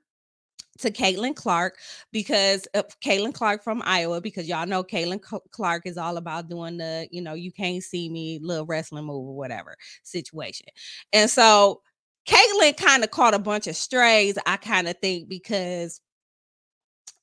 to 0.79 0.91
Caitlin 0.91 1.36
Clark 1.36 1.77
because 2.12 2.65
of 2.74 2.86
Caitlin 3.00 3.34
Clark 3.34 3.63
from 3.63 3.81
Iowa, 3.86 4.19
because 4.22 4.48
y'all 4.48 4.67
know 4.67 4.84
Caitlin 4.84 5.22
Clark 5.51 5.84
is 5.86 5.98
all 5.98 6.17
about 6.17 6.50
doing 6.50 6.77
the, 6.77 7.07
you 7.12 7.22
know, 7.22 7.34
you 7.34 7.51
can't 7.51 7.81
see 7.81 8.10
me 8.10 8.39
little 8.41 8.65
wrestling 8.65 9.05
move 9.05 9.27
or 9.29 9.36
whatever 9.38 9.75
situation. 10.03 10.67
And 11.13 11.29
so 11.29 11.81
Caitlin 12.27 12.75
kind 12.75 13.03
of 13.05 13.12
caught 13.12 13.34
a 13.34 13.39
bunch 13.39 13.67
of 13.67 13.75
strays, 13.77 14.38
I 14.45 14.57
kind 14.57 14.89
of 14.89 14.98
think, 15.01 15.29
because 15.29 16.01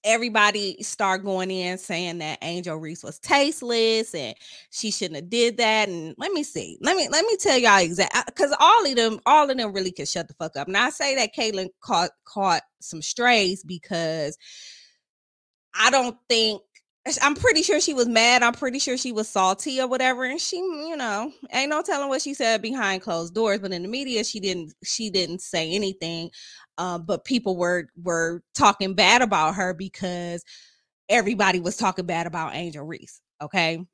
everybody 0.05 0.83
start 0.83 1.25
going 1.25 1.51
in 1.51 1.79
saying 1.79 2.19
that 2.19 2.39
Angel 2.43 2.77
Reese 2.77 3.03
was 3.03 3.19
tasteless 3.19 4.15
and 4.15 4.35
she 4.71 4.91
shouldn't 4.91 5.17
have 5.17 5.31
did 5.31 5.57
that. 5.59 5.89
And 5.89 6.15
let 6.19 6.33
me 6.33 6.43
see. 6.43 6.79
Let 6.81 6.97
me 6.97 7.09
let 7.09 7.25
me 7.25 7.37
tell 7.37 7.59
y'all 7.59 7.81
exactly 7.81 8.23
because 8.27 8.55
all 8.59 8.87
of 8.87 8.97
them, 8.97 9.21
all 9.27 9.49
of 9.51 9.57
them 9.57 9.73
really 9.73 9.93
could 9.93 10.09
shut 10.09 10.29
the 10.29 10.35
fuck 10.35 10.57
up. 10.57 10.69
Now 10.69 10.87
I 10.87 10.91
say 10.91 11.15
that 11.17 11.35
Caitlin 11.35 11.69
caught 11.81 12.11
caught 12.25 12.63
some 12.81 13.03
strays 13.03 13.63
because 13.63 14.37
I 15.75 15.91
don't 15.91 16.17
think 16.29 16.63
I'm 17.21 17.35
pretty 17.35 17.63
sure 17.63 17.81
she 17.81 17.95
was 17.95 18.07
mad. 18.07 18.45
I'm 18.45 18.53
pretty 18.53 18.79
sure 18.79 18.97
she 18.97 19.11
was 19.11 19.29
salty 19.29 19.81
or 19.81 19.89
whatever. 19.89 20.25
And 20.25 20.41
she, 20.41 20.57
you 20.57 20.97
know, 20.97 21.33
ain't 21.53 21.71
no 21.71 21.83
telling 21.83 22.09
what 22.09 22.23
she 22.23 22.33
said 22.33 22.63
behind 22.63 23.03
closed 23.03 23.35
doors. 23.35 23.59
But 23.59 23.73
in 23.73 23.83
the 23.83 23.89
media, 23.89 24.23
she 24.23 24.39
didn't 24.39 24.73
she 24.85 25.11
didn't 25.11 25.41
say 25.41 25.73
anything. 25.73 26.31
Um, 26.79 27.05
but 27.05 27.25
people 27.25 27.57
were 27.57 27.89
were 28.03 28.43
talking 28.55 28.95
bad 28.95 29.23
about 29.23 29.55
her 29.57 29.75
because 29.75 30.45
everybody 31.09 31.61
was 31.61 31.77
talking 31.77 32.07
bad 32.07 32.27
about 32.27 32.55
Angel 32.55 32.85
Reese. 32.85 33.21
Okay 33.41 33.85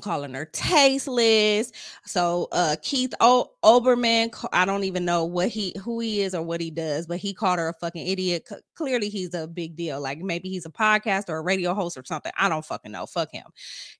calling 0.00 0.34
her 0.34 0.44
tasteless. 0.46 1.72
So 2.04 2.48
uh 2.52 2.76
Keith 2.82 3.14
o- 3.20 3.50
Olbermann, 3.64 4.30
I 4.52 4.64
don't 4.64 4.84
even 4.84 5.04
know 5.04 5.24
what 5.24 5.48
he 5.48 5.74
who 5.82 6.00
he 6.00 6.22
is 6.22 6.34
or 6.34 6.42
what 6.42 6.60
he 6.60 6.70
does, 6.70 7.06
but 7.06 7.18
he 7.18 7.32
called 7.34 7.58
her 7.58 7.68
a 7.68 7.74
fucking 7.74 8.06
idiot. 8.06 8.44
C- 8.48 8.56
clearly 8.74 9.08
he's 9.08 9.34
a 9.34 9.46
big 9.46 9.76
deal. 9.76 10.00
Like 10.00 10.18
maybe 10.18 10.48
he's 10.48 10.66
a 10.66 10.70
podcast 10.70 11.28
or 11.28 11.38
a 11.38 11.42
radio 11.42 11.74
host 11.74 11.96
or 11.96 12.04
something. 12.04 12.32
I 12.36 12.48
don't 12.48 12.64
fucking 12.64 12.92
know. 12.92 13.06
Fuck 13.06 13.32
him. 13.32 13.46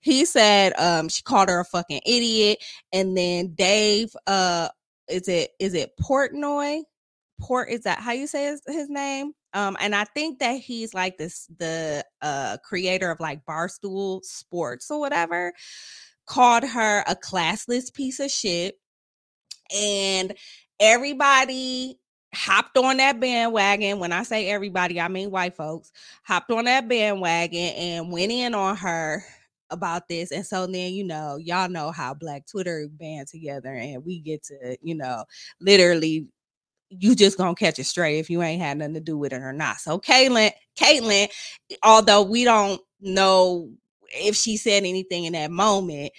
He 0.01 0.25
said 0.25 0.73
um 0.79 1.09
she 1.09 1.23
called 1.23 1.49
her 1.49 1.61
a 1.61 1.65
fucking 1.65 2.01
idiot 2.07 2.63
and 2.93 3.17
then 3.17 3.55
Dave 3.55 4.15
uh 4.27 4.69
is 5.09 5.29
it 5.29 5.51
is 5.61 5.75
it 5.75 5.93
Portnoy? 6.01 6.83
Port 7.41 7.69
is 7.71 7.83
that 7.83 7.99
how 7.99 8.13
you 8.13 8.27
say 8.27 8.47
his, 8.47 8.63
his 8.67 8.89
name? 8.89 9.33
Um, 9.53 9.77
and 9.81 9.95
I 9.95 10.05
think 10.05 10.39
that 10.41 10.61
he's 10.61 10.95
like 10.95 11.17
this 11.19 11.47
the 11.59 12.05
uh 12.23 12.59
creator 12.65 13.11
of 13.11 13.21
like 13.21 13.45
Barstool 13.45 14.23
Sports 14.25 14.91
or 14.91 15.01
whatever, 15.01 15.53
called 16.27 16.65
her 16.65 17.05
a 17.07 17.17
classless 17.17 17.93
piece 17.93 18.21
of 18.21 18.31
shit. 18.31 18.77
And 19.75 20.35
everybody 20.81 21.99
hopped 22.35 22.77
on 22.77 22.99
that 22.99 23.19
bandwagon. 23.19 23.99
When 23.99 24.13
I 24.13 24.23
say 24.23 24.49
everybody, 24.49 25.01
I 25.01 25.09
mean 25.09 25.31
white 25.31 25.57
folks, 25.57 25.91
hopped 26.25 26.51
on 26.51 26.67
that 26.67 26.89
bandwagon 26.89 27.73
and 27.75 28.13
went 28.13 28.33
in 28.33 28.55
on 28.55 28.77
her 28.77 29.25
about 29.71 30.09
this. 30.09 30.31
And 30.31 30.47
so 30.47 30.67
then, 30.67 30.93
you 30.93 31.05
know, 31.05 31.37
y'all 31.37 31.69
know 31.69 31.91
how 31.91 32.15
Black 32.15 32.47
Twitter 32.47 32.87
band 32.91 33.29
together 33.29 33.73
and 33.73 34.05
we 34.05 34.21
get 34.21 34.45
to, 34.45 34.77
you 34.83 34.95
know, 34.95 35.25
literally 35.61 36.29
you 36.91 37.15
just 37.15 37.39
gonna 37.39 37.55
catch 37.55 37.79
it 37.79 37.85
straight 37.85 38.19
if 38.19 38.31
you 38.31 38.43
ain't 38.43 38.63
had 38.63 38.79
nothing 38.79 38.95
to 38.95 39.01
do 39.01 39.19
with 39.19 39.33
it 39.33 39.43
or 39.43 39.53
not. 39.53 39.81
So 39.81 39.99
Caitlin, 39.99 40.53
Caitlin, 40.79 41.29
although 41.83 42.23
we 42.23 42.45
don't 42.45 42.81
know 43.01 43.71
if 44.09 44.37
she 44.37 44.57
said 44.57 44.85
anything 44.85 45.25
in 45.25 45.33
that 45.33 45.51
moment, 45.51 46.13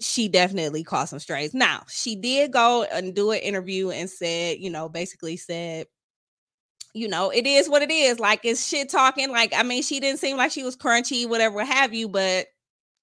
she 0.00 0.28
definitely 0.28 0.84
caught 0.84 1.08
some 1.08 1.18
strays. 1.18 1.54
Now 1.54 1.84
she 1.88 2.14
did 2.14 2.52
go 2.52 2.84
and 2.84 3.14
do 3.14 3.30
an 3.32 3.40
interview 3.40 3.90
and 3.90 4.08
said, 4.08 4.58
you 4.58 4.70
know, 4.70 4.88
basically 4.88 5.36
said, 5.36 5.86
you 6.94 7.08
know, 7.08 7.30
it 7.30 7.46
is 7.46 7.68
what 7.68 7.82
it 7.82 7.90
is. 7.90 8.20
Like 8.20 8.40
it's 8.44 8.66
shit 8.66 8.90
talking. 8.90 9.30
Like, 9.30 9.52
I 9.54 9.62
mean, 9.62 9.82
she 9.82 10.00
didn't 10.00 10.20
seem 10.20 10.36
like 10.36 10.52
she 10.52 10.62
was 10.62 10.76
crunchy, 10.76 11.28
whatever, 11.28 11.56
what 11.56 11.66
have 11.66 11.94
you, 11.94 12.08
but 12.08 12.46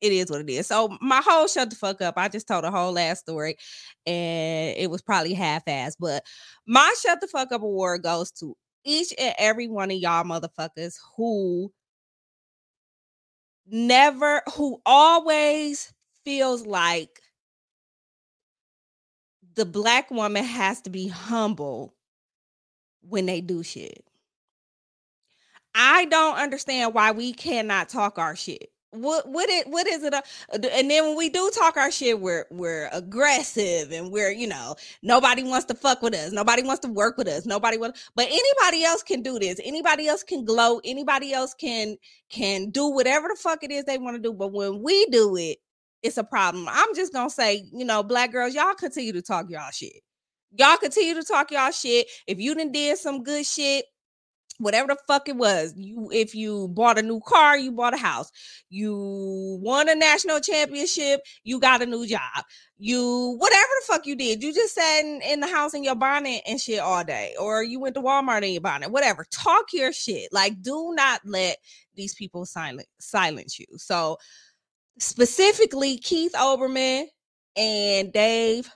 it 0.02 0.12
is 0.12 0.30
what 0.30 0.42
it 0.42 0.50
is. 0.50 0.68
So 0.68 0.98
my 1.02 1.22
whole 1.24 1.48
shut 1.48 1.70
the 1.70 1.76
fuck 1.76 2.02
up. 2.02 2.16
I 2.18 2.28
just 2.28 2.48
told 2.48 2.64
a 2.64 2.72
whole 2.72 2.92
last 2.92 3.20
story 3.20 3.58
and 4.06 4.76
it 4.78 4.90
was 4.90 5.02
probably 5.02 5.34
half-assed. 5.34 5.96
But 6.00 6.24
my 6.68 6.94
shut 7.02 7.22
the 7.22 7.28
fuck 7.28 7.52
up 7.52 7.62
award 7.62 8.04
goes 8.04 8.32
to 8.34 8.56
each 8.84 9.14
and 9.18 9.34
every 9.38 9.68
one 9.68 9.92
of 9.92 9.98
y'all 9.98 10.24
motherfuckers 10.24 10.96
who 11.16 11.72
never 13.68 14.42
who 14.54 14.80
always 14.86 15.92
feels 16.24 16.66
like 16.66 17.22
the 19.56 19.66
black 19.66 20.12
woman 20.12 20.44
has 20.44 20.82
to 20.82 20.90
be 20.90 21.08
humble 21.08 21.96
when 23.02 23.26
they 23.26 23.42
do 23.42 23.64
shit. 23.64 24.04
I 25.74 26.06
don't 26.06 26.38
understand 26.38 26.94
why 26.94 27.12
we 27.12 27.34
cannot 27.34 27.90
talk 27.90 28.18
our 28.18 28.36
shit 28.36 28.70
what 28.98 29.28
what 29.30 29.50
it 29.50 29.68
what 29.68 29.88
is 29.88 30.04
it 30.04 30.14
uh, 30.14 30.22
and 30.54 30.90
then 30.90 31.06
when 31.06 31.18
we 31.18 31.30
do 31.30 31.52
talk 31.54 31.78
our 31.78 31.92
shit 31.92 32.20
we're 32.20 32.46
we're 32.52 32.90
aggressive 32.92 33.92
and 33.92 34.12
we're 34.12 34.32
you 34.32 34.48
know 34.48 34.76
nobody 35.04 35.44
wants 35.44 35.66
to 35.66 35.74
fuck 35.74 36.02
with 36.02 36.14
us 36.14 36.32
nobody 36.32 36.64
wants 36.64 36.82
to 36.82 36.90
work 36.90 37.18
with 37.18 37.28
us 37.28 37.46
nobody 37.46 37.78
wants 37.78 38.10
but 38.16 38.28
anybody 38.28 38.84
else 38.84 39.04
can 39.04 39.22
do 39.22 39.40
this 39.40 39.60
anybody 39.64 40.08
else 40.08 40.24
can 40.24 40.46
glow 40.46 40.80
anybody 40.84 41.34
else 41.34 41.54
can 41.54 41.98
can 42.30 42.70
do 42.70 42.88
whatever 42.90 43.28
the 43.28 43.36
fuck 43.36 43.64
it 43.64 43.72
is 43.72 43.86
they 43.86 43.98
want 43.98 44.16
to 44.16 44.22
do 44.22 44.34
but 44.34 44.52
when 44.54 44.82
we 44.82 45.06
do 45.08 45.36
it 45.38 45.58
it's 46.04 46.18
a 46.18 46.24
problem. 46.24 46.68
I'm 46.70 46.96
just 46.96 47.12
gonna 47.14 47.30
say 47.30 47.66
you 47.74 47.84
know 47.84 48.04
black 48.04 48.32
girls 48.32 48.54
y'all 48.54 48.76
continue 48.76 49.12
to 49.14 49.22
talk 49.22 49.50
y'all 49.50 49.72
shit. 49.72 50.02
Y'all 50.58 50.78
continue 50.78 51.16
to 51.16 51.24
talk 51.24 51.52
y'all 51.52 51.72
shit. 51.72 52.08
If 52.28 52.40
you 52.40 52.56
done 52.56 52.72
did 52.72 52.98
some 52.98 53.24
good 53.24 53.46
shit 53.46 53.86
whatever 54.60 54.88
the 54.88 54.98
fuck 55.08 55.28
it 55.28 55.36
was 55.36 55.74
you 55.76 56.10
if 56.14 56.34
you 56.34 56.68
bought 56.70 56.98
a 56.98 57.02
new 57.02 57.20
car 57.26 57.58
you 57.58 57.72
bought 57.72 57.94
a 57.94 57.98
house 57.98 58.32
you 58.70 59.60
won 59.62 59.90
a 59.90 59.96
national 59.96 60.40
championship 60.40 61.22
you 61.44 61.60
got 61.60 61.82
a 61.82 61.86
new 61.86 62.06
job 62.08 62.44
you 62.78 63.36
whatever 63.38 63.70
the 63.80 63.86
fuck 63.94 64.06
you 64.06 64.16
did 64.16 64.44
you 64.44 64.54
just 64.54 64.76
sat 64.76 65.02
in, 65.02 65.22
in 65.22 65.40
the 65.40 65.48
house 65.48 65.74
in 65.74 65.84
your 65.84 65.96
bonnet 65.96 66.42
and 66.48 66.60
shit 66.60 66.80
all 66.80 67.04
day 67.04 67.34
or 67.40 67.64
you 67.64 67.80
went 67.80 67.96
to 67.96 68.02
walmart 68.02 68.44
in 68.44 68.52
your 68.52 68.62
bonnet 68.62 68.92
whatever 68.92 69.26
talk 69.32 69.66
your 69.74 69.92
shit 69.92 70.30
like 70.32 70.62
do 70.62 70.94
not 70.96 71.22
let 71.26 71.58
these 71.96 72.14
people 72.14 72.46
silent 72.46 72.88
silence 73.00 73.60
you. 73.60 73.66
So 73.78 74.18
specifically 75.00 75.98
keith 75.98 76.34
olbermann 76.34 77.06
and 77.58 78.14
dave 78.14 78.70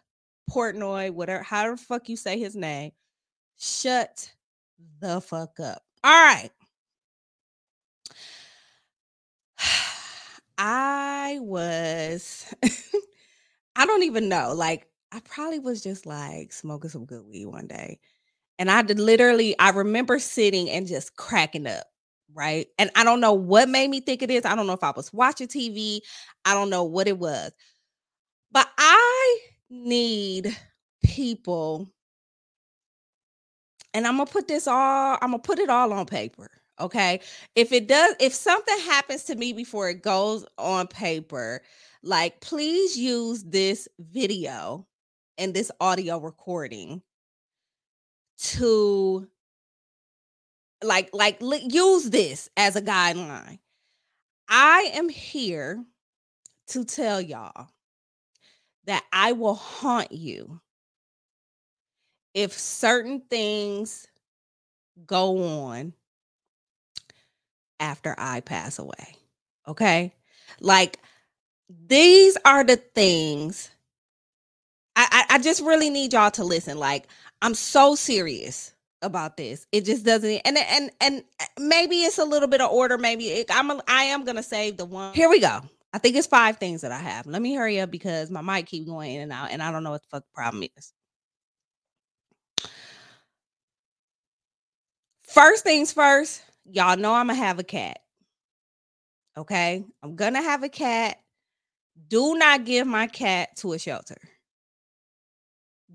portnoy 0.52 1.12
whatever 1.12 1.44
however 1.44 1.76
the 1.76 1.82
fuck 1.82 2.10
you 2.10 2.18
say 2.18 2.38
his 2.38 2.56
name 2.56 2.92
shut 3.58 4.32
the 5.00 5.22
fuck 5.22 5.60
up. 5.60 5.84
All 6.04 6.12
right. 6.12 6.52
I 10.58 11.38
was, 11.42 12.54
I 13.76 13.86
don't 13.86 14.04
even 14.04 14.30
know. 14.30 14.54
Like, 14.54 14.88
I 15.12 15.20
probably 15.22 15.60
was 15.60 15.82
just 15.82 16.06
like 16.06 16.54
smoking 16.54 16.90
some 16.90 17.06
good 17.06 17.26
weed 17.26 17.46
one 17.48 17.68
day. 17.68 18.00
And 18.60 18.72
I 18.72 18.82
did 18.84 19.00
literally, 19.00 19.58
I 19.60 19.72
remember 19.72 20.20
sitting 20.20 20.70
and 20.70 20.88
just 20.88 21.16
cracking 21.18 21.68
up 21.68 21.86
right? 22.36 22.68
And 22.80 22.92
I 22.96 23.04
don't 23.04 23.22
know 23.22 23.34
what 23.34 23.70
made 23.70 23.90
me 23.90 24.02
think 24.02 24.22
it 24.22 24.32
is. 24.32 24.46
I 24.46 24.56
don't 24.56 24.68
know 24.68 24.74
if 24.74 24.84
I 24.84 24.92
was 24.96 25.14
watching 25.14 25.48
TV. 25.48 26.02
I 26.46 26.54
don't 26.54 26.70
know 26.70 26.84
what 26.84 27.08
it 27.08 27.18
was. 27.20 27.52
But 28.52 28.70
I 28.78 29.40
need 29.70 30.56
people 31.04 31.92
and 33.93 34.05
I'm 34.08 34.17
gonna 34.17 34.29
put 34.29 34.48
this 34.48 34.67
all, 34.67 35.17
I'm 35.22 35.31
gonna 35.31 35.39
put 35.39 35.60
it 35.60 35.69
all 35.69 35.93
on 35.93 36.05
paper. 36.05 36.50
Okay. 36.79 37.19
If 37.55 37.72
it 37.72 37.88
does, 37.88 38.15
if 38.19 38.34
something 38.34 38.79
happens 38.79 39.24
to 39.25 39.36
me 39.36 39.53
before 39.53 39.89
it 39.89 40.01
goes 40.01 40.46
on 40.58 40.88
paper, 40.88 41.62
like 42.03 42.39
please 42.41 42.98
use 42.98 43.43
this 43.43 43.88
video 44.00 44.88
and 45.38 45.53
this 45.53 45.72
audio 45.81 46.19
recording 46.19 47.01
to 48.38 49.27
like 50.84 51.10
like 51.13 51.41
li- 51.41 51.67
use 51.69 52.10
this 52.10 52.50
as 52.55 52.75
a 52.75 52.81
guideline. 52.81 53.60
I 54.48 54.91
am 54.93 55.10
here 55.10 55.84
to 56.67 56.86
tell 56.86 57.19
y'all 57.19 57.67
that 58.86 59.03
I 59.12 59.34
will 59.34 59.55
haunt 59.55 60.12
you 60.12 60.62
if 62.34 62.54
certain 62.54 63.22
things 63.30 64.08
go 65.06 65.62
on 65.66 65.94
after 67.80 68.16
I 68.18 68.42
pass 68.42 68.80
away. 68.80 69.16
Okay? 69.68 70.14
Like 70.60 71.00
these 71.88 72.38
are 72.46 72.64
the 72.64 72.78
things 72.78 73.70
I, 74.96 75.26
I, 75.30 75.36
I 75.36 75.40
just 75.40 75.62
really 75.62 75.90
need 75.90 76.14
y'all 76.14 76.32
to 76.32 76.44
listen. 76.44 76.78
Like 76.78 77.08
I'm 77.42 77.54
so 77.54 77.96
serious 77.96 78.74
about 79.02 79.38
this. 79.38 79.66
It 79.72 79.86
just 79.86 80.06
doesn't 80.06 80.42
and 80.44 80.58
and 80.58 80.92
and 81.00 81.24
uh, 81.40 81.46
maybe 81.58 82.02
it's 82.02 82.18
a 82.18 82.26
little 82.26 82.50
bit 82.50 82.62
of 82.62 82.70
order. 82.72 82.98
Maybe 82.98 83.28
it, 83.30 83.48
I'm 83.50 83.72
a, 83.72 83.82
I 83.88 84.04
am 84.06 84.26
gonna 84.26 84.44
save 84.44 84.78
the 84.78 84.86
one. 84.86 85.14
Here 85.14 85.30
we 85.30 85.40
go. 85.40 85.62
I 85.94 85.98
think 85.98 86.16
it's 86.16 86.28
five 86.28 86.58
things 86.58 86.82
that 86.82 86.92
I 86.92 87.00
have. 87.00 87.26
Let 87.26 87.42
me 87.42 87.56
hurry 87.56 87.80
up 87.80 87.90
because 87.90 88.30
my 88.30 88.42
mic 88.42 88.68
keep 88.68 88.86
going 88.86 89.16
in 89.16 89.22
and 89.22 89.32
out, 89.32 89.52
and 89.52 89.64
I 89.64 89.72
don't 89.72 89.84
know 89.84 89.92
what 89.92 90.02
the 90.04 90.08
fuck 90.10 90.24
the 90.24 90.36
problem 90.36 90.64
is. 90.78 90.94
First 95.39 95.63
things 95.63 95.93
first, 95.93 96.41
y'all 96.69 96.98
know 96.98 97.13
I'm 97.13 97.27
gonna 97.27 97.39
have 97.39 97.60
a 97.60 97.63
cat. 97.63 98.00
Okay, 99.38 99.86
I'm 100.03 100.17
gonna 100.17 100.41
have 100.41 100.63
a 100.63 100.67
cat. 100.67 101.17
Do 102.10 102.36
not 102.36 102.65
give 102.65 102.86
my 102.86 103.08
cat 103.08 103.55
to 103.60 103.72
a 103.72 103.79
shelter. 103.79 104.17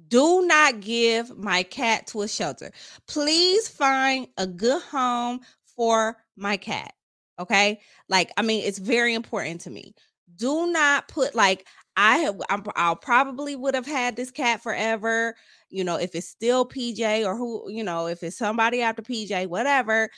Do 0.08 0.46
not 0.46 0.80
give 0.80 1.36
my 1.36 1.62
cat 1.62 2.06
to 2.06 2.22
a 2.22 2.28
shelter. 2.28 2.70
Please 3.06 3.68
find 3.68 4.28
a 4.38 4.46
good 4.46 4.80
home 4.80 5.40
for 5.76 6.16
my 6.38 6.56
cat. 6.56 6.94
Okay. 7.38 7.80
Like, 8.08 8.32
I 8.38 8.42
mean, 8.42 8.64
it's 8.64 8.78
very 8.78 9.12
important 9.12 9.60
to 9.62 9.70
me. 9.70 9.94
Do 10.36 10.72
not 10.72 11.06
put 11.08 11.34
like 11.34 11.66
I 11.96 12.32
I'm, 12.50 12.64
I'll 12.76 12.96
probably 12.96 13.56
would 13.56 13.74
have 13.74 13.86
had 13.86 14.16
this 14.16 14.30
cat 14.30 14.62
forever. 14.62 15.36
You 15.70 15.84
know, 15.84 15.96
if 15.96 16.14
it's 16.14 16.28
still 16.28 16.66
PJ 16.66 17.24
or 17.26 17.36
who, 17.36 17.70
you 17.70 17.84
know, 17.84 18.06
if 18.06 18.22
it's 18.22 18.36
somebody 18.38 18.82
after 18.82 19.02
PJ, 19.02 19.46
whatever, 19.48 20.08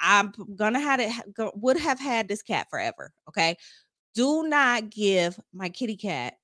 I'm 0.00 0.32
gonna 0.56 0.80
have 0.80 1.00
it 1.00 1.12
would 1.54 1.78
have 1.78 2.00
had 2.00 2.28
this 2.28 2.42
cat 2.42 2.68
forever. 2.70 3.12
Okay. 3.28 3.56
Do 4.14 4.44
not 4.48 4.90
give 4.90 5.38
my 5.52 5.68
kitty 5.68 5.96
cat 5.96 6.34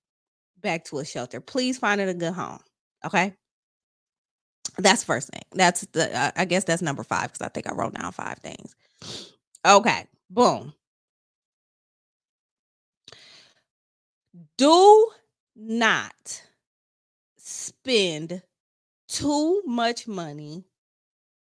back 0.60 0.84
to 0.84 0.98
a 0.98 1.04
shelter. 1.04 1.40
Please 1.40 1.78
find 1.78 2.00
it 2.00 2.08
a 2.08 2.14
good 2.14 2.34
home. 2.34 2.60
Okay. 3.04 3.34
That's 4.78 5.04
first 5.04 5.30
thing. 5.30 5.42
That's 5.52 5.82
the 5.92 6.16
uh, 6.16 6.30
I 6.36 6.44
guess 6.44 6.64
that's 6.64 6.82
number 6.82 7.02
five 7.02 7.32
because 7.32 7.42
I 7.42 7.48
think 7.48 7.68
I 7.70 7.74
wrote 7.74 7.94
down 7.94 8.12
five 8.12 8.38
things. 8.38 8.74
Okay. 9.66 10.06
Boom. 10.30 10.72
Do 14.56 15.10
not 15.54 16.42
spend 17.36 18.42
too 19.08 19.62
much 19.66 20.08
money 20.08 20.64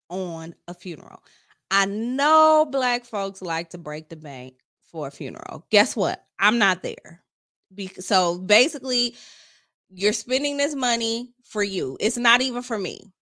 on 0.09 0.55
a 0.69 0.75
funeral. 0.75 1.23
I 1.71 1.87
know 1.87 2.67
black 2.71 3.05
folks 3.05 3.41
like 3.41 3.71
to 3.71 3.79
break 3.79 4.09
the 4.09 4.17
bank 4.17 4.55
for 4.91 5.09
a 5.09 5.11
funeral. 5.11 5.67
Guess 5.71 5.97
what? 5.97 6.25
I'm 6.39 6.59
not 6.59 6.83
there. 6.83 7.23
Be- 7.75 7.89
so 7.89 8.39
basically, 8.39 9.15
you're 9.91 10.13
spending 10.13 10.57
this 10.57 10.75
money 10.75 11.33
for 11.45 11.63
you. 11.63 11.97
It's 12.01 12.19
not 12.19 12.43
even 12.43 12.63
for 12.63 12.79
me. 12.79 13.13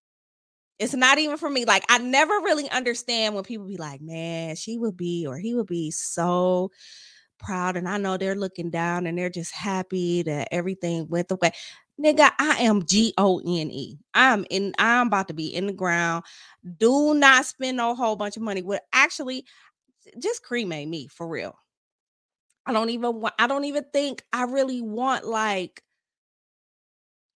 It's 0.78 0.94
not 0.94 1.18
even 1.18 1.36
for 1.36 1.50
me. 1.50 1.64
Like 1.66 1.84
I 1.88 1.98
never 1.98 2.32
really 2.32 2.68
understand 2.70 3.34
when 3.34 3.44
people 3.44 3.66
be 3.66 3.76
like, 3.76 4.00
"Man, 4.00 4.56
she 4.56 4.78
would 4.78 4.96
be 4.96 5.26
or 5.28 5.36
he 5.36 5.54
would 5.54 5.66
be 5.66 5.90
so 5.90 6.70
proud." 7.40 7.76
And 7.76 7.88
I 7.88 7.96
know 7.98 8.16
they're 8.16 8.36
looking 8.36 8.70
down 8.70 9.06
and 9.06 9.18
they're 9.18 9.30
just 9.30 9.52
happy 9.54 10.22
that 10.22 10.48
everything 10.52 11.08
went 11.08 11.28
the 11.28 11.36
way. 11.36 11.52
Nigga, 12.00 12.30
I 12.38 12.58
am 12.60 12.86
G 12.86 13.12
O 13.18 13.40
N 13.40 13.70
E. 13.70 13.98
I'm 14.14 14.46
in. 14.50 14.72
I'm 14.78 15.08
about 15.08 15.28
to 15.28 15.34
be 15.34 15.54
in 15.54 15.66
the 15.66 15.72
ground. 15.72 16.24
Do 16.78 17.14
not 17.14 17.46
spend 17.46 17.76
no 17.76 17.94
whole 17.94 18.16
bunch 18.16 18.36
of 18.36 18.42
money. 18.42 18.62
Would 18.62 18.80
actually 18.92 19.44
just 20.18 20.42
cremate 20.42 20.88
me 20.88 21.08
for 21.08 21.28
real. 21.28 21.56
I 22.66 22.72
don't 22.72 22.90
even 22.90 23.20
want. 23.20 23.34
I 23.38 23.46
don't 23.46 23.64
even 23.64 23.84
think 23.92 24.24
I 24.32 24.44
really 24.44 24.80
want 24.80 25.26
like 25.26 25.82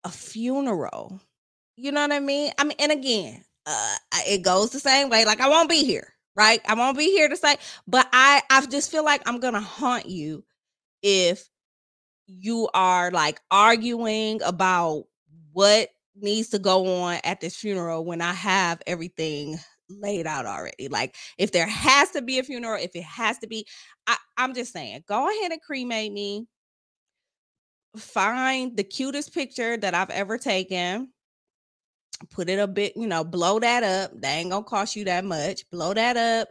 a 0.03 0.09
funeral. 0.09 1.21
You 1.75 1.91
know 1.91 2.01
what 2.01 2.13
I 2.13 2.19
mean? 2.19 2.51
I 2.57 2.63
mean, 2.63 2.77
and 2.79 2.91
again, 2.91 3.43
uh, 3.67 3.95
it 4.27 4.41
goes 4.43 4.71
the 4.71 4.79
same 4.79 5.09
way. 5.09 5.25
Like 5.25 5.41
I 5.41 5.49
won't 5.49 5.69
be 5.69 5.83
here, 5.83 6.14
right? 6.35 6.61
I 6.67 6.75
won't 6.75 6.97
be 6.97 7.11
here 7.11 7.29
to 7.29 7.37
say, 7.37 7.57
but 7.87 8.07
I, 8.13 8.41
I 8.49 8.65
just 8.65 8.91
feel 8.91 9.03
like 9.05 9.21
I'm 9.25 9.39
gonna 9.39 9.61
haunt 9.61 10.07
you 10.07 10.43
if 11.01 11.49
you 12.27 12.69
are 12.73 13.11
like 13.11 13.41
arguing 13.51 14.41
about 14.43 15.05
what 15.53 15.89
needs 16.15 16.49
to 16.49 16.59
go 16.59 17.01
on 17.03 17.19
at 17.23 17.41
this 17.41 17.55
funeral 17.55 18.05
when 18.05 18.21
I 18.21 18.33
have 18.33 18.81
everything 18.87 19.57
laid 19.89 20.27
out 20.27 20.45
already. 20.45 20.87
Like 20.87 21.15
if 21.37 21.51
there 21.51 21.67
has 21.67 22.11
to 22.11 22.21
be 22.21 22.39
a 22.39 22.43
funeral, 22.43 22.81
if 22.81 22.95
it 22.95 23.03
has 23.03 23.37
to 23.39 23.47
be, 23.47 23.67
I, 24.07 24.17
I'm 24.37 24.53
just 24.53 24.73
saying, 24.73 25.03
go 25.07 25.29
ahead 25.29 25.51
and 25.51 25.61
cremate 25.61 26.13
me. 26.13 26.47
Find 27.97 28.75
the 28.75 28.83
cutest 28.83 29.33
picture 29.33 29.77
that 29.77 29.95
I've 29.95 30.09
ever 30.09 30.37
taken 30.37 31.09
put 32.31 32.49
it 32.49 32.59
a 32.59 32.67
bit, 32.67 32.93
you 32.95 33.07
know, 33.07 33.23
blow 33.23 33.59
that 33.59 33.83
up. 33.83 34.11
That 34.21 34.37
ain't 34.37 34.51
gonna 34.51 34.63
cost 34.63 34.95
you 34.95 35.05
that 35.05 35.25
much. 35.25 35.69
Blow 35.71 35.93
that 35.93 36.17
up. 36.17 36.49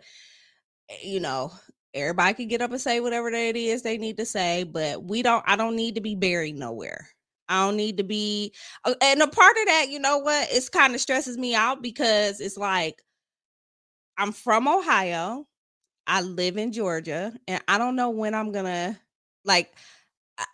Eh, 0.90 0.96
you 1.04 1.20
know, 1.20 1.52
everybody 1.94 2.34
can 2.34 2.48
get 2.48 2.62
up 2.62 2.70
and 2.72 2.80
say 2.80 3.00
whatever 3.00 3.28
it 3.28 3.56
is 3.56 3.82
they 3.82 3.98
need 3.98 4.16
to 4.18 4.26
say, 4.26 4.64
but 4.64 5.04
we 5.04 5.22
don't, 5.22 5.44
I 5.46 5.56
don't 5.56 5.76
need 5.76 5.94
to 5.96 6.00
be 6.00 6.14
buried 6.14 6.56
nowhere. 6.56 7.08
I 7.48 7.66
don't 7.66 7.76
need 7.76 7.98
to 7.98 8.04
be, 8.04 8.54
uh, 8.84 8.94
and 9.02 9.22
a 9.22 9.28
part 9.28 9.56
of 9.58 9.66
that, 9.66 9.88
you 9.90 9.98
know 9.98 10.18
what, 10.18 10.48
it's 10.50 10.68
kind 10.68 10.94
of 10.94 11.00
stresses 11.00 11.38
me 11.38 11.54
out 11.54 11.82
because 11.82 12.40
it's 12.40 12.56
like 12.56 13.02
I'm 14.16 14.32
from 14.32 14.68
Ohio, 14.68 15.46
I 16.06 16.20
live 16.22 16.56
in 16.56 16.72
Georgia, 16.72 17.32
and 17.48 17.62
I 17.68 17.78
don't 17.78 17.96
know 17.96 18.10
when 18.10 18.34
I'm 18.34 18.52
gonna 18.52 18.98
like, 19.44 19.72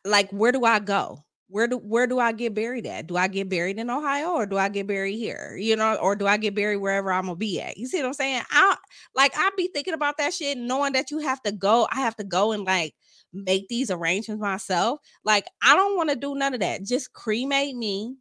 like, 0.04 0.30
where 0.30 0.52
do 0.52 0.64
I 0.64 0.78
go? 0.80 1.24
Where 1.50 1.66
do 1.66 1.78
where 1.78 2.06
do 2.06 2.18
I 2.20 2.32
get 2.32 2.54
buried 2.54 2.86
at? 2.86 3.08
Do 3.08 3.16
I 3.16 3.26
get 3.28 3.48
buried 3.48 3.78
in 3.78 3.90
Ohio 3.90 4.30
or 4.30 4.46
do 4.46 4.56
I 4.56 4.68
get 4.68 4.86
buried 4.86 5.16
here? 5.16 5.56
You 5.58 5.76
know, 5.76 5.96
or 5.96 6.14
do 6.14 6.26
I 6.26 6.36
get 6.36 6.54
buried 6.54 6.76
wherever 6.76 7.12
I'm 7.12 7.24
gonna 7.24 7.36
be 7.36 7.60
at? 7.60 7.76
You 7.76 7.88
see 7.88 7.98
what 7.98 8.06
I'm 8.06 8.14
saying? 8.14 8.42
I 8.50 8.76
like 9.14 9.32
I'd 9.36 9.56
be 9.56 9.68
thinking 9.74 9.94
about 9.94 10.16
that 10.18 10.32
shit, 10.32 10.56
knowing 10.58 10.92
that 10.92 11.10
you 11.10 11.18
have 11.18 11.42
to 11.42 11.52
go. 11.52 11.88
I 11.90 11.96
have 11.96 12.16
to 12.16 12.24
go 12.24 12.52
and 12.52 12.64
like 12.64 12.94
make 13.32 13.68
these 13.68 13.90
arrangements 13.90 14.40
myself. 14.40 15.00
Like 15.24 15.46
I 15.62 15.74
don't 15.74 15.96
want 15.96 16.10
to 16.10 16.16
do 16.16 16.34
none 16.36 16.54
of 16.54 16.60
that. 16.60 16.84
Just 16.84 17.12
cremate 17.12 17.76
me, 17.76 18.14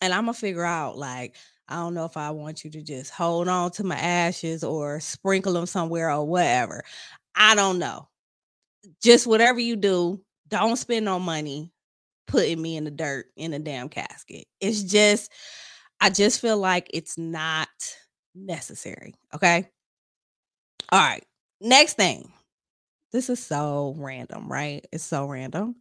and 0.00 0.12
I'm 0.12 0.24
gonna 0.24 0.34
figure 0.34 0.64
out 0.64 0.96
like. 0.96 1.34
I 1.70 1.74
don't 1.76 1.92
know 1.92 2.06
if 2.06 2.16
I 2.16 2.30
want 2.30 2.64
you 2.64 2.70
to 2.70 2.82
just 2.82 3.10
hold 3.10 3.46
on 3.46 3.70
to 3.72 3.84
my 3.84 3.96
ashes 3.96 4.64
or 4.64 5.00
sprinkle 5.00 5.52
them 5.52 5.66
somewhere 5.66 6.10
or 6.10 6.26
whatever. 6.26 6.82
I 7.34 7.54
don't 7.54 7.78
know. 7.78 8.08
Just 9.02 9.26
whatever 9.26 9.60
you 9.60 9.76
do, 9.76 10.22
don't 10.48 10.76
spend 10.76 11.04
no 11.04 11.18
money 11.18 11.72
putting 12.26 12.60
me 12.60 12.76
in 12.76 12.84
the 12.84 12.90
dirt 12.90 13.26
in 13.36 13.54
a 13.54 13.58
damn 13.58 13.88
casket. 13.88 14.46
It's 14.60 14.82
just, 14.82 15.32
I 16.00 16.10
just 16.10 16.40
feel 16.40 16.58
like 16.58 16.90
it's 16.92 17.18
not 17.18 17.68
necessary. 18.34 19.14
Okay. 19.34 19.68
All 20.90 21.00
right. 21.00 21.24
Next 21.60 21.94
thing. 21.94 22.30
This 23.12 23.30
is 23.30 23.44
so 23.44 23.94
random, 23.98 24.50
right? 24.50 24.86
It's 24.92 25.04
so 25.04 25.26
random. 25.26 25.76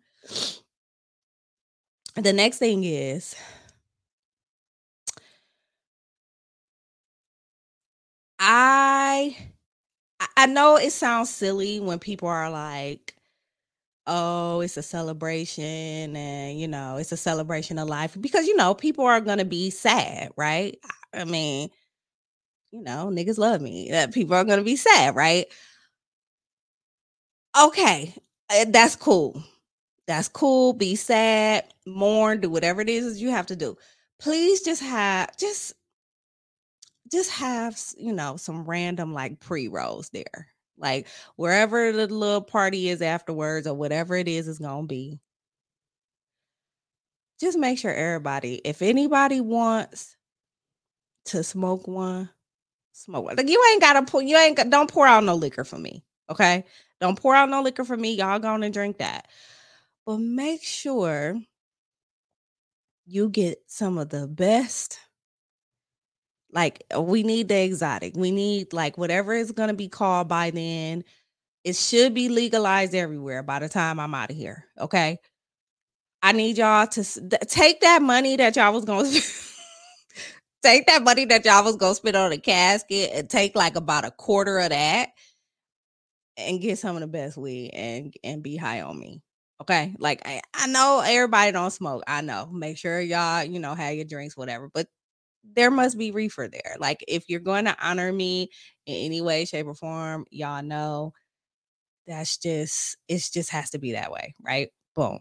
The 2.15 2.33
next 2.33 2.57
thing 2.57 2.83
is 2.83 3.35
I 8.39 9.35
I 10.35 10.45
know 10.47 10.77
it 10.77 10.91
sounds 10.91 11.29
silly 11.29 11.79
when 11.79 11.99
people 11.99 12.27
are 12.27 12.49
like 12.49 13.16
oh, 14.07 14.61
it's 14.61 14.77
a 14.77 14.83
celebration 14.83 16.15
and, 16.15 16.59
you 16.59 16.67
know, 16.67 16.97
it's 16.97 17.11
a 17.11 17.17
celebration 17.17 17.77
of 17.79 17.87
life 17.89 18.17
because, 18.19 18.47
you 18.47 18.55
know, 18.55 18.73
people 18.73 19.05
are 19.05 19.21
going 19.21 19.39
to 19.39 19.45
be 19.45 19.69
sad, 19.69 20.31
right? 20.37 20.79
I 21.13 21.25
mean, 21.25 21.69
you 22.71 22.81
know, 22.81 23.07
niggas 23.11 23.37
love 23.37 23.61
me. 23.61 23.89
That 23.91 24.13
people 24.13 24.35
are 24.35 24.43
gonna 24.43 24.63
be 24.63 24.75
sad, 24.75 25.15
right? 25.15 25.47
Okay, 27.59 28.13
uh, 28.49 28.65
that's 28.69 28.95
cool. 28.95 29.43
That's 30.07 30.27
cool. 30.27 30.73
Be 30.73 30.95
sad, 30.95 31.65
mourn, 31.85 32.41
do 32.41 32.49
whatever 32.49 32.81
it 32.81 32.89
is 32.89 33.21
you 33.21 33.31
have 33.31 33.47
to 33.47 33.55
do. 33.55 33.77
Please 34.19 34.61
just 34.61 34.81
have 34.83 35.35
just 35.37 35.73
just 37.11 37.31
have 37.31 37.79
you 37.97 38.13
know 38.13 38.37
some 38.37 38.65
random 38.65 39.13
like 39.13 39.39
pre-rolls 39.39 40.09
there. 40.09 40.47
Like 40.77 41.07
wherever 41.35 41.91
the 41.91 42.07
little 42.07 42.41
party 42.41 42.89
is 42.89 43.01
afterwards 43.01 43.67
or 43.67 43.73
whatever 43.73 44.15
it 44.15 44.27
is 44.27 44.47
is 44.47 44.59
gonna 44.59 44.87
be. 44.87 45.19
Just 47.39 47.57
make 47.57 47.77
sure 47.77 47.93
everybody, 47.93 48.61
if 48.65 48.81
anybody 48.81 49.41
wants 49.41 50.15
to 51.25 51.43
smoke 51.43 51.87
one, 51.87 52.29
smoke 52.93 53.25
one. 53.25 53.35
Like 53.35 53.49
you 53.49 53.63
ain't 53.71 53.81
gotta 53.81 54.03
pour, 54.03 54.21
you 54.21 54.37
ain't 54.37 54.57
don't 54.69 54.91
pour 54.91 55.05
out 55.05 55.23
no 55.23 55.35
liquor 55.35 55.63
for 55.63 55.77
me. 55.77 56.03
Okay. 56.29 56.65
Don't 56.99 57.19
pour 57.19 57.35
out 57.35 57.49
no 57.49 57.61
liquor 57.61 57.83
for 57.83 57.97
me. 57.97 58.15
Y'all 58.15 58.39
going 58.39 58.61
to 58.61 58.69
drink 58.69 58.97
that. 58.97 59.27
But 60.05 60.17
make 60.17 60.63
sure 60.63 61.37
you 63.05 63.29
get 63.29 63.59
some 63.67 63.97
of 63.97 64.09
the 64.09 64.27
best. 64.27 64.99
Like 66.51 66.83
uh, 66.95 67.01
we 67.01 67.23
need 67.23 67.49
the 67.49 67.61
exotic. 67.63 68.15
We 68.15 68.31
need 68.31 68.73
like 68.73 68.97
whatever 68.97 69.33
is 69.33 69.51
gonna 69.51 69.73
be 69.73 69.89
called 69.89 70.27
by 70.27 70.51
then. 70.51 71.03
It 71.63 71.75
should 71.75 72.13
be 72.13 72.29
legalized 72.29 72.95
everywhere 72.95 73.43
by 73.43 73.59
the 73.59 73.69
time 73.69 73.99
I'm 73.99 74.15
out 74.15 74.31
of 74.31 74.37
here. 74.37 74.65
Okay. 74.79 75.19
I 76.23 76.31
need 76.31 76.57
y'all 76.57 76.87
to 76.87 77.03
th- 77.03 77.41
take 77.47 77.81
that 77.81 78.01
money 78.01 78.35
that 78.37 78.55
y'all 78.55 78.73
was 78.73 78.85
gonna 78.85 79.09
take 80.63 80.87
that 80.87 81.03
money 81.03 81.25
that 81.25 81.45
y'all 81.45 81.63
was 81.63 81.75
gonna 81.75 81.95
spend 81.95 82.15
on 82.15 82.31
a 82.31 82.37
casket 82.37 83.11
and 83.13 83.29
take 83.29 83.55
like 83.55 83.75
about 83.75 84.05
a 84.05 84.11
quarter 84.11 84.59
of 84.59 84.69
that 84.69 85.09
and 86.37 86.61
get 86.61 86.79
some 86.79 86.95
of 86.95 87.01
the 87.01 87.07
best 87.07 87.37
weed 87.37 87.71
and 87.73 88.13
and 88.23 88.43
be 88.43 88.55
high 88.55 88.81
on 88.81 88.97
me. 88.97 89.21
Okay. 89.61 89.95
Like 89.99 90.21
I, 90.25 90.41
I 90.53 90.67
know 90.67 91.03
everybody 91.05 91.51
don't 91.51 91.71
smoke. 91.71 92.03
I 92.07 92.21
know. 92.21 92.47
Make 92.51 92.77
sure 92.77 92.99
y'all, 93.01 93.43
you 93.43 93.59
know, 93.59 93.73
have 93.75 93.95
your 93.95 94.05
drinks, 94.05 94.37
whatever. 94.37 94.69
But 94.73 94.87
there 95.55 95.71
must 95.71 95.97
be 95.97 96.11
reefer 96.11 96.47
there. 96.47 96.75
Like 96.79 97.03
if 97.07 97.29
you're 97.29 97.39
going 97.39 97.65
to 97.65 97.75
honor 97.81 98.11
me 98.11 98.49
in 98.85 98.95
any 98.95 99.21
way, 99.21 99.45
shape, 99.45 99.67
or 99.67 99.73
form, 99.73 100.25
y'all 100.31 100.63
know 100.63 101.13
that's 102.07 102.37
just 102.37 102.97
it's 103.07 103.29
just 103.29 103.49
has 103.51 103.71
to 103.71 103.79
be 103.79 103.93
that 103.93 104.11
way, 104.11 104.33
right? 104.41 104.69
Boom. 104.95 105.19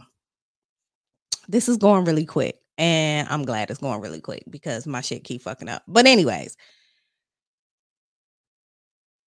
This 1.48 1.68
is 1.68 1.76
going 1.76 2.04
really 2.04 2.24
quick. 2.24 2.56
And 2.78 3.26
I'm 3.30 3.44
glad 3.44 3.70
it's 3.70 3.80
going 3.80 4.00
really 4.02 4.20
quick 4.20 4.44
because 4.50 4.86
my 4.86 5.00
shit 5.00 5.24
keep 5.24 5.42
fucking 5.42 5.68
up. 5.68 5.82
But 5.88 6.06
anyways, 6.06 6.56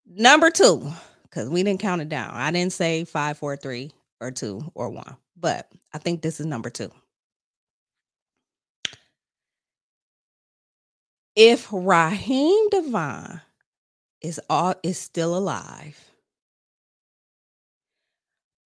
number 0.06 0.50
two, 0.50 0.92
because 1.24 1.50
we 1.50 1.64
didn't 1.64 1.80
count 1.80 2.02
it 2.02 2.10
down. 2.10 2.32
I 2.34 2.52
didn't 2.52 2.74
say 2.74 3.06
five, 3.06 3.38
four, 3.38 3.56
three, 3.56 3.92
or 4.20 4.32
two, 4.32 4.70
or 4.76 4.90
one. 4.90 5.16
But 5.38 5.72
I 5.94 5.98
think 5.98 6.22
this 6.22 6.40
is 6.40 6.46
number 6.46 6.70
two. 6.70 6.92
If 11.38 11.68
Raheem 11.72 12.68
DeVaughn 12.72 13.42
is 14.22 14.42
all 14.50 14.74
is 14.82 14.98
still 14.98 15.38
alive, 15.38 16.04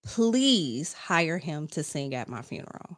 please 0.05 0.93
hire 0.93 1.37
him 1.37 1.67
to 1.67 1.83
sing 1.83 2.15
at 2.15 2.29
my 2.29 2.41
funeral. 2.41 2.97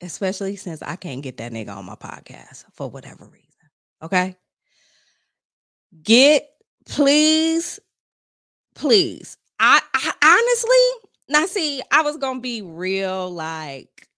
Especially 0.00 0.56
since 0.56 0.80
I 0.80 0.96
can't 0.96 1.20
get 1.20 1.36
that 1.36 1.52
nigga 1.52 1.76
on 1.76 1.84
my 1.84 1.96
podcast 1.96 2.64
for 2.72 2.88
whatever 2.88 3.26
reason. 3.26 3.50
Okay. 4.02 4.36
Get 6.02 6.48
please, 6.88 7.78
please. 8.74 9.36
I, 9.58 9.82
I 9.92 10.12
honestly 10.24 11.10
now 11.28 11.44
see, 11.44 11.82
I 11.92 12.00
was 12.00 12.16
gonna 12.16 12.40
be 12.40 12.62
real 12.62 13.30
like 13.30 14.08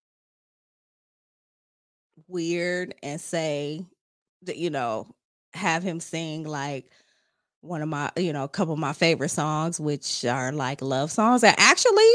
weird 2.29 2.95
and 3.03 3.21
say 3.21 3.85
you 4.47 4.71
know, 4.71 5.09
have 5.55 5.83
him 5.83 6.01
sing 6.01 6.45
like 6.45 6.91
one 7.61 7.83
of 7.83 7.89
my, 7.89 8.11
you 8.17 8.33
know, 8.33 8.45
a 8.45 8.49
couple 8.49 8.75
of 8.75 8.81
my 8.81 8.93
favorite 8.93 9.31
songs, 9.31 9.79
which 9.81 10.25
are 10.25 10.53
like 10.53 10.83
love 10.83 11.11
songs. 11.11 11.45
And 11.45 11.55
actually, 11.59 12.11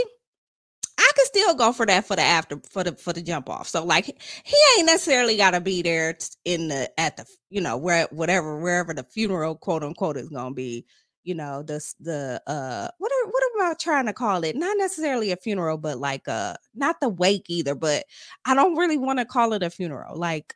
I 1.00 1.12
could 1.16 1.26
still 1.28 1.54
go 1.56 1.72
for 1.74 1.86
that 1.86 2.06
for 2.06 2.16
the 2.16 2.24
after 2.24 2.60
for 2.70 2.84
the 2.84 2.94
for 2.94 3.14
the 3.14 3.22
jump 3.22 3.50
off. 3.50 3.68
So 3.68 3.84
like 3.86 4.06
he 4.06 4.58
ain't 4.78 4.88
necessarily 4.88 5.38
got 5.38 5.52
to 5.52 5.62
be 5.62 5.82
there 5.82 6.18
in 6.46 6.70
the 6.70 6.90
at 7.00 7.18
the 7.18 7.26
you 7.50 7.62
know 7.62 7.78
where 7.78 8.08
whatever 8.12 8.60
wherever 8.60 8.94
the 8.94 9.04
funeral 9.04 9.56
quote 9.56 9.84
unquote 9.84 10.18
is 10.18 10.30
gonna 10.30 10.56
be. 10.56 10.86
You 11.24 11.36
know 11.36 11.62
the 11.62 11.82
the 12.00 12.42
uh 12.48 12.88
what 13.00 13.12
are 13.12 13.28
what 13.28 13.44
am 13.56 13.72
I 13.72 13.74
trying 13.80 14.06
to 14.06 14.14
call 14.14 14.44
it? 14.46 14.56
Not 14.56 14.78
necessarily 14.78 15.32
a 15.32 15.36
funeral, 15.36 15.78
but 15.78 15.98
like 16.00 16.28
uh 16.28 16.56
not 16.74 17.00
the 17.02 17.10
wake 17.10 17.46
either. 17.50 17.76
But 17.76 18.06
I 18.46 18.56
don't 18.56 18.78
really 18.78 18.98
want 18.98 19.20
to 19.20 19.26
call 19.26 19.54
it 19.54 19.62
a 19.62 19.70
funeral. 19.70 20.18
Like 20.18 20.56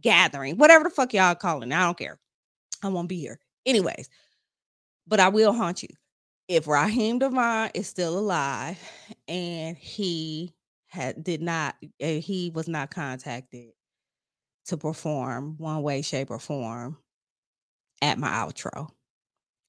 gathering, 0.00 0.56
whatever 0.56 0.84
the 0.84 0.90
fuck 0.90 1.12
y'all 1.12 1.34
calling. 1.34 1.72
I 1.72 1.84
don't 1.84 1.98
care. 1.98 2.18
I 2.82 2.88
won't 2.88 3.08
be 3.08 3.20
here 3.20 3.40
anyways. 3.66 4.08
But 5.06 5.20
I 5.20 5.28
will 5.28 5.52
haunt 5.52 5.82
you 5.82 5.88
if 6.48 6.66
Raheem 6.66 7.18
DeVaughn 7.18 7.70
is 7.74 7.86
still 7.86 8.18
alive 8.18 8.78
and 9.26 9.76
he 9.76 10.54
had 10.88 11.22
did 11.22 11.42
not 11.42 11.76
uh, 12.02 12.06
he 12.06 12.50
was 12.54 12.66
not 12.66 12.90
contacted 12.90 13.72
to 14.66 14.76
perform 14.76 15.54
one 15.58 15.82
way 15.82 16.02
shape 16.02 16.30
or 16.30 16.38
form 16.38 16.96
at 18.00 18.18
my 18.18 18.28
outro 18.28 18.88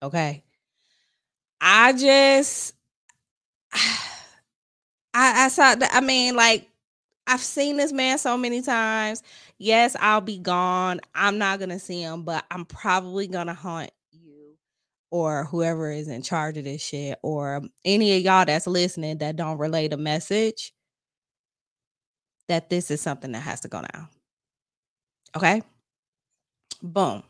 okay 0.02 0.44
i 1.60 1.92
just 1.92 2.74
i 3.74 4.00
i 5.13 5.48
saw 5.50 5.76
that 5.76 5.89
i 5.94 6.00
mean 6.00 6.36
like 6.36 6.68
i've 7.30 7.42
seen 7.42 7.78
this 7.78 7.94
man 7.94 8.18
so 8.18 8.38
many 8.38 8.62
times 8.62 9.24
yes 9.58 9.96
i'll 10.00 10.22
be 10.22 10.38
gone 10.38 11.00
i'm 11.15 11.38
not 11.38 11.60
gonna 11.60 11.80
see 11.80 12.02
him 12.02 12.24
but 12.24 12.44
i'm 12.52 12.65
probably 12.65 13.28
gonna 13.28 13.54
haunt 13.54 13.92
you 14.12 14.56
or 15.12 15.46
whoever 15.46 15.92
is 15.92 16.08
in 16.08 16.22
charge 16.22 16.58
of 16.58 16.65
this 16.65 16.82
shit 16.82 17.18
or 17.24 17.62
any 17.86 18.18
of 18.18 18.24
y'all 18.24 18.46
that's 18.46 18.68
listening 18.68 19.18
that 19.20 19.38
don't 19.38 19.58
relay 19.58 19.88
the 19.88 19.98
message 19.98 20.74
that 22.50 22.70
this 22.70 22.92
is 22.92 23.00
something 23.00 23.32
that 23.32 23.39
has 23.39 23.62
to 23.62 23.70
go 23.70 23.82
down. 23.94 24.10
Okay? 25.38 25.62
Boom. 26.82 27.24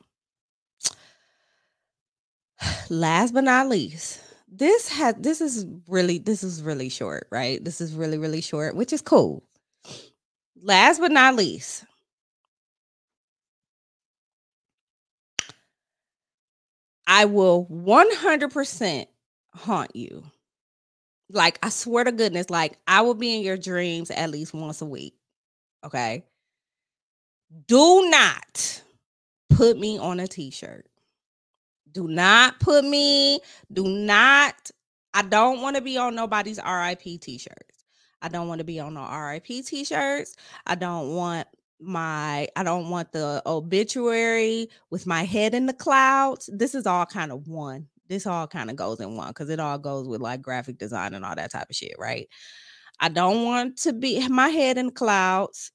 Last 2.90 3.34
but 3.34 3.44
not 3.44 3.68
least, 3.68 4.22
this 4.52 4.90
had 4.90 5.22
this 5.22 5.42
is 5.42 5.68
really 5.88 6.18
this 6.18 6.44
is 6.44 6.64
really 6.64 6.90
short, 6.90 7.28
right? 7.30 7.64
This 7.64 7.82
is 7.82 7.94
really 7.94 8.18
really 8.18 8.42
short, 8.42 8.76
which 8.76 8.92
is 8.92 9.02
cool. 9.02 9.44
Last 10.62 11.00
but 11.00 11.12
not 11.12 11.36
least, 11.36 11.86
I 17.08 17.26
will 17.26 17.66
100% 17.66 19.08
haunt 19.56 19.96
you. 19.96 20.24
Like 21.32 21.60
I 21.64 21.70
swear 21.70 22.04
to 22.04 22.12
goodness, 22.12 22.50
like 22.50 22.78
I 22.88 23.02
will 23.02 23.14
be 23.16 23.36
in 23.36 23.42
your 23.42 23.58
dreams 23.58 24.12
at 24.12 24.30
least 24.30 24.54
once 24.54 24.82
a 24.82 24.86
week. 24.86 25.16
Okay? 25.86 26.24
Do 27.68 28.10
not 28.10 28.84
put 29.50 29.80
me 29.80 29.98
on 29.98 30.20
a 30.20 30.28
t-shirt. 30.28 30.86
Do 31.92 32.08
not 32.08 32.60
put 32.60 32.86
me, 32.86 33.40
do 33.74 33.84
not, 33.88 34.70
I 35.14 35.24
don't 35.24 35.62
want 35.62 35.76
to 35.76 35.82
be 35.82 35.98
on 35.98 36.14
nobody's 36.14 36.60
RIP 36.60 37.22
t-shirts. 37.22 37.79
I 38.22 38.28
don't 38.30 38.48
want 38.48 38.60
to 38.60 38.66
be 38.66 38.80
on 38.80 38.94
no 38.94 39.08
RIP 39.10 39.66
t-shirts. 39.66 40.36
I 40.66 40.76
don't 40.76 41.16
want 41.16 41.48
my, 41.80 42.48
I 42.56 42.64
don't 42.64 42.90
want 42.90 43.12
the 43.12 43.42
obituary 43.46 44.70
with 44.90 45.08
my 45.08 45.24
head 45.24 45.54
in 45.54 45.66
the 45.66 45.74
clouds. 45.74 46.50
This 46.52 46.76
is 46.76 46.86
all 46.86 47.06
kind 47.06 47.32
of 47.32 47.48
one. 47.48 47.88
This 48.08 48.26
all 48.26 48.48
kind 48.48 48.70
of 48.70 48.76
goes 48.76 49.00
in 49.00 49.16
one 49.16 49.30
because 49.30 49.50
it 49.50 49.60
all 49.60 49.78
goes 49.78 50.08
with 50.08 50.20
like 50.20 50.42
graphic 50.42 50.78
design 50.78 51.14
and 51.14 51.24
all 51.24 51.36
that 51.36 51.52
type 51.52 51.70
of 51.70 51.76
shit, 51.76 51.96
right? 52.00 52.28
I 53.00 53.10
don't 53.10 53.46
want 53.46 53.78
to 53.80 53.94
be 53.94 54.28
my 54.28 54.50
head 54.50 54.78
in 54.78 54.88
the 54.88 54.92
clouds 54.92 55.72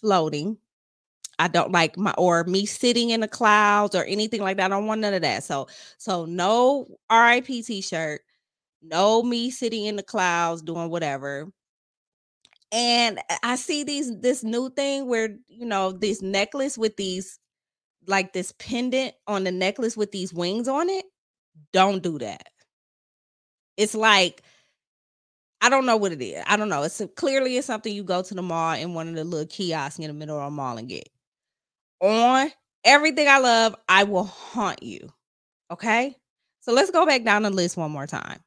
floating. 0.00 0.58
I 1.38 1.48
don't 1.48 1.72
like 1.72 1.96
my 1.96 2.14
or 2.16 2.44
me 2.44 2.66
sitting 2.66 3.10
in 3.10 3.20
the 3.20 3.28
clouds 3.28 3.94
or 3.96 4.04
anything 4.04 4.40
like 4.40 4.58
that. 4.58 4.66
I 4.66 4.68
don't 4.68 4.86
want 4.86 5.00
none 5.00 5.14
of 5.14 5.22
that. 5.22 5.42
So 5.42 5.66
so 5.98 6.26
no 6.26 6.86
RIP 7.10 7.46
t-shirt, 7.46 8.20
no 8.82 9.22
me 9.22 9.50
sitting 9.50 9.86
in 9.86 9.96
the 9.96 10.02
clouds 10.02 10.62
doing 10.62 10.90
whatever. 10.90 11.50
And 12.74 13.20
I- 13.30 13.38
I 13.44 13.56
see 13.56 13.84
these 13.84 14.10
this 14.20 14.42
new 14.42 14.68
thing 14.68 15.06
where 15.06 15.38
you 15.48 15.64
know 15.64 15.92
this 15.92 16.20
necklace 16.20 16.76
with 16.76 16.96
these 16.96 17.38
like 18.06 18.32
this 18.32 18.52
pendant 18.58 19.14
on 19.28 19.44
the 19.44 19.52
necklace 19.52 19.96
with 19.96 20.12
these 20.12 20.34
wings 20.34 20.68
on 20.68 20.90
it. 20.90 21.06
Don't 21.72 22.02
do 22.02 22.18
that. 22.18 22.48
It's 23.76 23.94
like 23.94 24.42
I 25.60 25.70
don't 25.70 25.86
know 25.86 25.96
what 25.96 26.12
it 26.12 26.20
is. 26.20 26.42
I 26.46 26.56
don't 26.56 26.68
know. 26.68 26.82
It's 26.82 27.00
clearly 27.16 27.56
it's 27.56 27.66
something 27.66 27.94
you 27.94 28.04
go 28.04 28.22
to 28.22 28.34
the 28.34 28.42
mall 28.42 28.74
in 28.74 28.92
one 28.92 29.08
of 29.08 29.14
the 29.14 29.24
little 29.24 29.46
kiosks 29.46 29.98
in 29.98 30.08
the 30.08 30.12
middle 30.12 30.38
of 30.38 30.48
a 30.48 30.50
mall 30.50 30.76
and 30.76 30.88
get. 30.88 31.08
On 32.00 32.50
everything 32.84 33.28
I 33.28 33.38
love, 33.38 33.76
I 33.88 34.04
will 34.04 34.24
haunt 34.24 34.82
you. 34.82 35.08
Okay? 35.70 36.16
So 36.60 36.72
let's 36.72 36.90
go 36.90 37.06
back 37.06 37.24
down 37.24 37.44
the 37.44 37.50
list 37.50 37.76
one 37.76 37.92
more 37.92 38.06
time. 38.06 38.40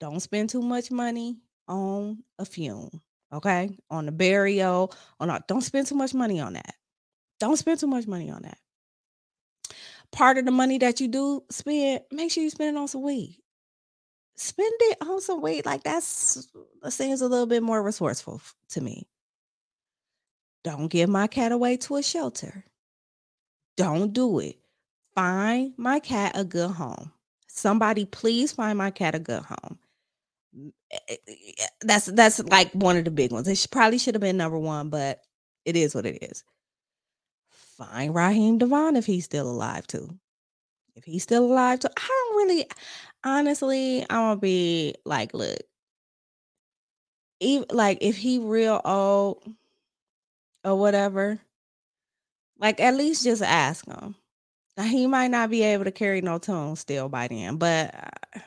Don't 0.00 0.20
spend 0.20 0.50
too 0.50 0.62
much 0.62 0.90
money 0.90 1.38
on 1.68 2.24
a 2.38 2.44
fume. 2.44 3.00
Okay? 3.32 3.76
On 3.90 4.06
the 4.06 4.12
burial, 4.12 4.94
on 5.20 5.30
a, 5.30 5.42
don't 5.48 5.60
spend 5.60 5.86
too 5.86 5.94
much 5.94 6.14
money 6.14 6.40
on 6.40 6.54
that. 6.54 6.74
Don't 7.40 7.56
spend 7.56 7.80
too 7.80 7.86
much 7.86 8.06
money 8.06 8.30
on 8.30 8.42
that. 8.42 8.58
Part 10.10 10.38
of 10.38 10.44
the 10.44 10.50
money 10.50 10.78
that 10.78 11.00
you 11.00 11.08
do 11.08 11.42
spend, 11.50 12.00
make 12.10 12.30
sure 12.30 12.42
you 12.42 12.50
spend 12.50 12.76
it 12.76 12.80
on 12.80 12.88
some 12.88 13.02
weed. 13.02 13.38
Spend 14.36 14.72
it 14.80 14.98
on 15.02 15.20
some 15.20 15.42
weed. 15.42 15.66
Like 15.66 15.82
that's 15.82 16.48
that 16.82 16.92
seems 16.92 17.20
a 17.20 17.28
little 17.28 17.46
bit 17.46 17.62
more 17.62 17.82
resourceful 17.82 18.40
to 18.70 18.80
me. 18.80 19.06
Don't 20.64 20.88
give 20.88 21.08
my 21.08 21.26
cat 21.26 21.52
away 21.52 21.76
to 21.78 21.96
a 21.96 22.02
shelter. 22.02 22.64
Don't 23.76 24.12
do 24.12 24.38
it. 24.38 24.56
Find 25.14 25.74
my 25.76 25.98
cat 25.98 26.32
a 26.34 26.44
good 26.44 26.70
home. 26.70 27.12
Somebody 27.48 28.04
please 28.04 28.52
find 28.52 28.78
my 28.78 28.90
cat 28.90 29.14
a 29.14 29.18
good 29.18 29.42
home. 29.42 29.78
Eh, 30.90 30.98
eh, 31.08 31.16
eh, 31.28 31.66
That's 31.82 32.06
that's 32.06 32.40
like 32.44 32.72
one 32.72 32.96
of 32.96 33.04
the 33.04 33.10
big 33.10 33.32
ones. 33.32 33.48
It 33.48 33.56
should, 33.58 33.70
probably 33.70 33.98
should 33.98 34.14
have 34.14 34.22
been 34.22 34.36
number 34.38 34.58
one, 34.58 34.90
but 34.90 35.20
it 35.64 35.76
is 35.76 35.94
what 35.94 36.06
it 36.06 36.22
is. 36.22 36.44
Find 37.50 38.14
Raheem 38.14 38.58
DeVaughn 38.58 38.96
if 38.96 39.06
he's 39.06 39.24
still 39.24 39.48
alive 39.50 39.86
too. 39.86 40.18
If 40.96 41.04
he's 41.04 41.22
still 41.22 41.44
alive 41.46 41.80
too, 41.80 41.88
I 41.96 42.08
don't 42.08 42.36
really, 42.36 42.66
honestly, 43.24 44.02
I'm 44.02 44.08
gonna 44.08 44.36
be 44.40 44.94
like, 45.04 45.34
look, 45.34 45.58
even 47.40 47.66
like 47.70 47.98
if 48.00 48.16
he 48.16 48.38
real 48.38 48.80
old 48.84 49.44
or 50.64 50.76
whatever, 50.78 51.40
like 52.58 52.80
at 52.80 52.96
least 52.96 53.24
just 53.24 53.42
ask 53.42 53.86
him. 53.86 54.16
Now, 54.76 54.84
he 54.84 55.06
might 55.06 55.28
not 55.32 55.50
be 55.50 55.62
able 55.62 55.84
to 55.84 55.92
carry 55.92 56.20
no 56.20 56.38
tune 56.38 56.76
still 56.76 57.08
by 57.08 57.28
then, 57.28 57.56
but 57.56 57.94
uh, 57.94 58.40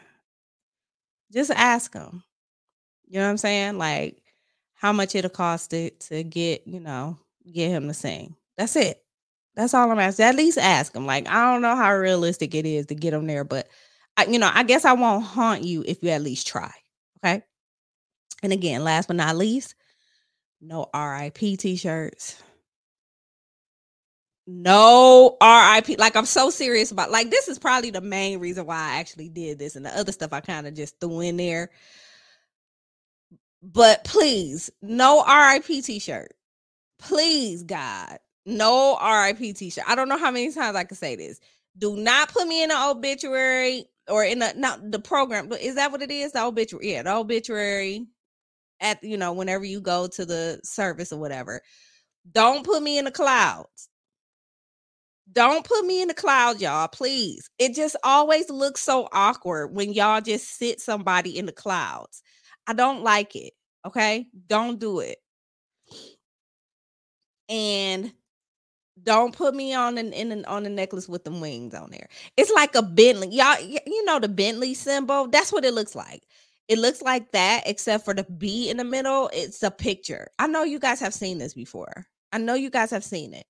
just 1.31 1.51
ask 1.51 1.93
him. 1.93 2.23
You 3.11 3.19
know 3.19 3.25
what 3.25 3.31
I'm 3.31 3.37
saying? 3.37 3.77
Like 3.77 4.23
how 4.73 4.93
much 4.93 5.15
it'll 5.15 5.29
cost 5.29 5.73
it 5.73 5.99
to 5.99 6.23
get, 6.23 6.65
you 6.65 6.79
know, 6.79 7.17
get 7.51 7.67
him 7.67 7.89
to 7.89 7.93
sing. 7.93 8.37
That's 8.57 8.77
it. 8.77 9.03
That's 9.53 9.73
all 9.73 9.91
I'm 9.91 9.99
asking. 9.99 10.27
At 10.27 10.35
least 10.35 10.57
ask 10.57 10.95
him. 10.95 11.05
Like 11.05 11.27
I 11.27 11.51
don't 11.51 11.61
know 11.61 11.75
how 11.75 11.93
realistic 11.93 12.55
it 12.55 12.65
is 12.65 12.85
to 12.85 12.95
get 12.95 13.13
him 13.13 13.27
there, 13.27 13.43
but 13.43 13.67
I, 14.15 14.27
you 14.27 14.39
know, 14.39 14.49
I 14.51 14.63
guess 14.63 14.85
I 14.85 14.93
won't 14.93 15.25
haunt 15.25 15.65
you 15.65 15.83
if 15.85 16.01
you 16.01 16.09
at 16.11 16.21
least 16.21 16.47
try. 16.47 16.71
Okay. 17.17 17.43
And 18.43 18.53
again, 18.53 18.85
last 18.85 19.07
but 19.07 19.17
not 19.17 19.35
least, 19.35 19.75
no 20.61 20.87
RIP 20.95 21.59
t-shirts. 21.59 22.41
No 24.47 25.35
RIP. 25.41 25.99
Like 25.99 26.15
I'm 26.15 26.25
so 26.25 26.49
serious 26.49 26.91
about 26.91 27.11
like 27.11 27.29
this 27.29 27.49
is 27.49 27.59
probably 27.59 27.89
the 27.89 27.99
main 27.99 28.39
reason 28.39 28.65
why 28.65 28.77
I 28.77 28.99
actually 28.99 29.27
did 29.27 29.59
this 29.59 29.75
and 29.75 29.85
the 29.85 29.97
other 29.97 30.13
stuff 30.13 30.31
I 30.31 30.39
kind 30.39 30.65
of 30.65 30.75
just 30.75 30.97
threw 31.01 31.19
in 31.19 31.35
there. 31.35 31.71
But 33.61 34.03
please, 34.03 34.69
no 34.81 35.23
RIP 35.23 35.83
t-shirt. 35.83 36.33
Please, 36.99 37.63
God, 37.63 38.17
no 38.45 38.97
RIP 38.97 39.55
t-shirt. 39.55 39.83
I 39.87 39.95
don't 39.95 40.09
know 40.09 40.17
how 40.17 40.31
many 40.31 40.51
times 40.51 40.75
I 40.75 40.83
can 40.83 40.97
say 40.97 41.15
this. 41.15 41.39
Do 41.77 41.95
not 41.95 42.29
put 42.29 42.47
me 42.47 42.63
in 42.63 42.71
an 42.71 42.77
obituary 42.77 43.85
or 44.07 44.23
in 44.23 44.41
a 44.41 44.53
not 44.55 44.91
the 44.91 44.99
program. 44.99 45.47
But 45.47 45.61
is 45.61 45.75
that 45.75 45.91
what 45.91 46.01
it 46.01 46.11
is? 46.11 46.33
The 46.33 46.43
obituary. 46.43 46.91
Yeah, 46.91 47.03
the 47.03 47.15
obituary 47.15 48.07
at 48.81 49.03
you 49.03 49.17
know, 49.17 49.31
whenever 49.31 49.63
you 49.63 49.79
go 49.79 50.07
to 50.07 50.25
the 50.25 50.59
service 50.63 51.13
or 51.13 51.19
whatever. 51.19 51.61
Don't 52.31 52.65
put 52.65 52.83
me 52.83 52.97
in 52.97 53.05
the 53.05 53.11
clouds. 53.11 53.89
Don't 55.31 55.65
put 55.65 55.85
me 55.85 56.01
in 56.01 56.09
the 56.09 56.13
clouds, 56.13 56.61
y'all, 56.61 56.89
please. 56.89 57.49
It 57.57 57.73
just 57.73 57.95
always 58.03 58.49
looks 58.49 58.81
so 58.81 59.07
awkward 59.13 59.73
when 59.73 59.93
y'all 59.93 60.19
just 60.19 60.57
sit 60.57 60.81
somebody 60.81 61.37
in 61.37 61.45
the 61.45 61.53
clouds. 61.53 62.21
I 62.67 62.73
don't 62.73 63.03
like 63.03 63.35
it. 63.35 63.53
Okay? 63.85 64.27
Don't 64.47 64.79
do 64.79 64.99
it. 64.99 65.17
And 67.49 68.13
don't 69.03 69.35
put 69.35 69.55
me 69.55 69.73
on 69.73 69.97
an 69.97 70.13
an, 70.13 70.45
on 70.45 70.63
the 70.63 70.69
necklace 70.69 71.09
with 71.09 71.23
the 71.23 71.31
wings 71.31 71.73
on 71.73 71.89
there. 71.91 72.07
It's 72.37 72.51
like 72.51 72.75
a 72.75 72.81
Bentley. 72.81 73.29
Y'all, 73.29 73.59
you 73.59 74.05
know 74.05 74.19
the 74.19 74.29
Bentley 74.29 74.73
symbol. 74.73 75.27
That's 75.27 75.51
what 75.51 75.65
it 75.65 75.73
looks 75.73 75.95
like. 75.95 76.23
It 76.67 76.79
looks 76.79 77.01
like 77.01 77.31
that, 77.31 77.63
except 77.65 78.05
for 78.05 78.13
the 78.13 78.23
B 78.23 78.69
in 78.69 78.77
the 78.77 78.83
middle. 78.83 79.29
It's 79.33 79.61
a 79.63 79.71
picture. 79.71 80.27
I 80.39 80.47
know 80.47 80.63
you 80.63 80.79
guys 80.79 80.99
have 81.01 81.13
seen 81.13 81.37
this 81.37 81.53
before. 81.53 82.05
I 82.31 82.37
know 82.37 82.53
you 82.53 82.69
guys 82.69 82.91
have 82.91 83.03
seen 83.03 83.33
it. 83.33 83.45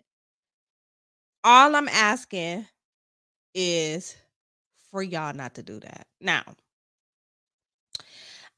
All 1.43 1.75
I'm 1.75 1.87
asking 1.87 2.65
is 3.53 4.15
for 4.89 5.03
y'all 5.03 5.33
not 5.33 5.55
to 5.55 5.63
do 5.63 5.79
that. 5.81 6.07
Now, 6.19 6.43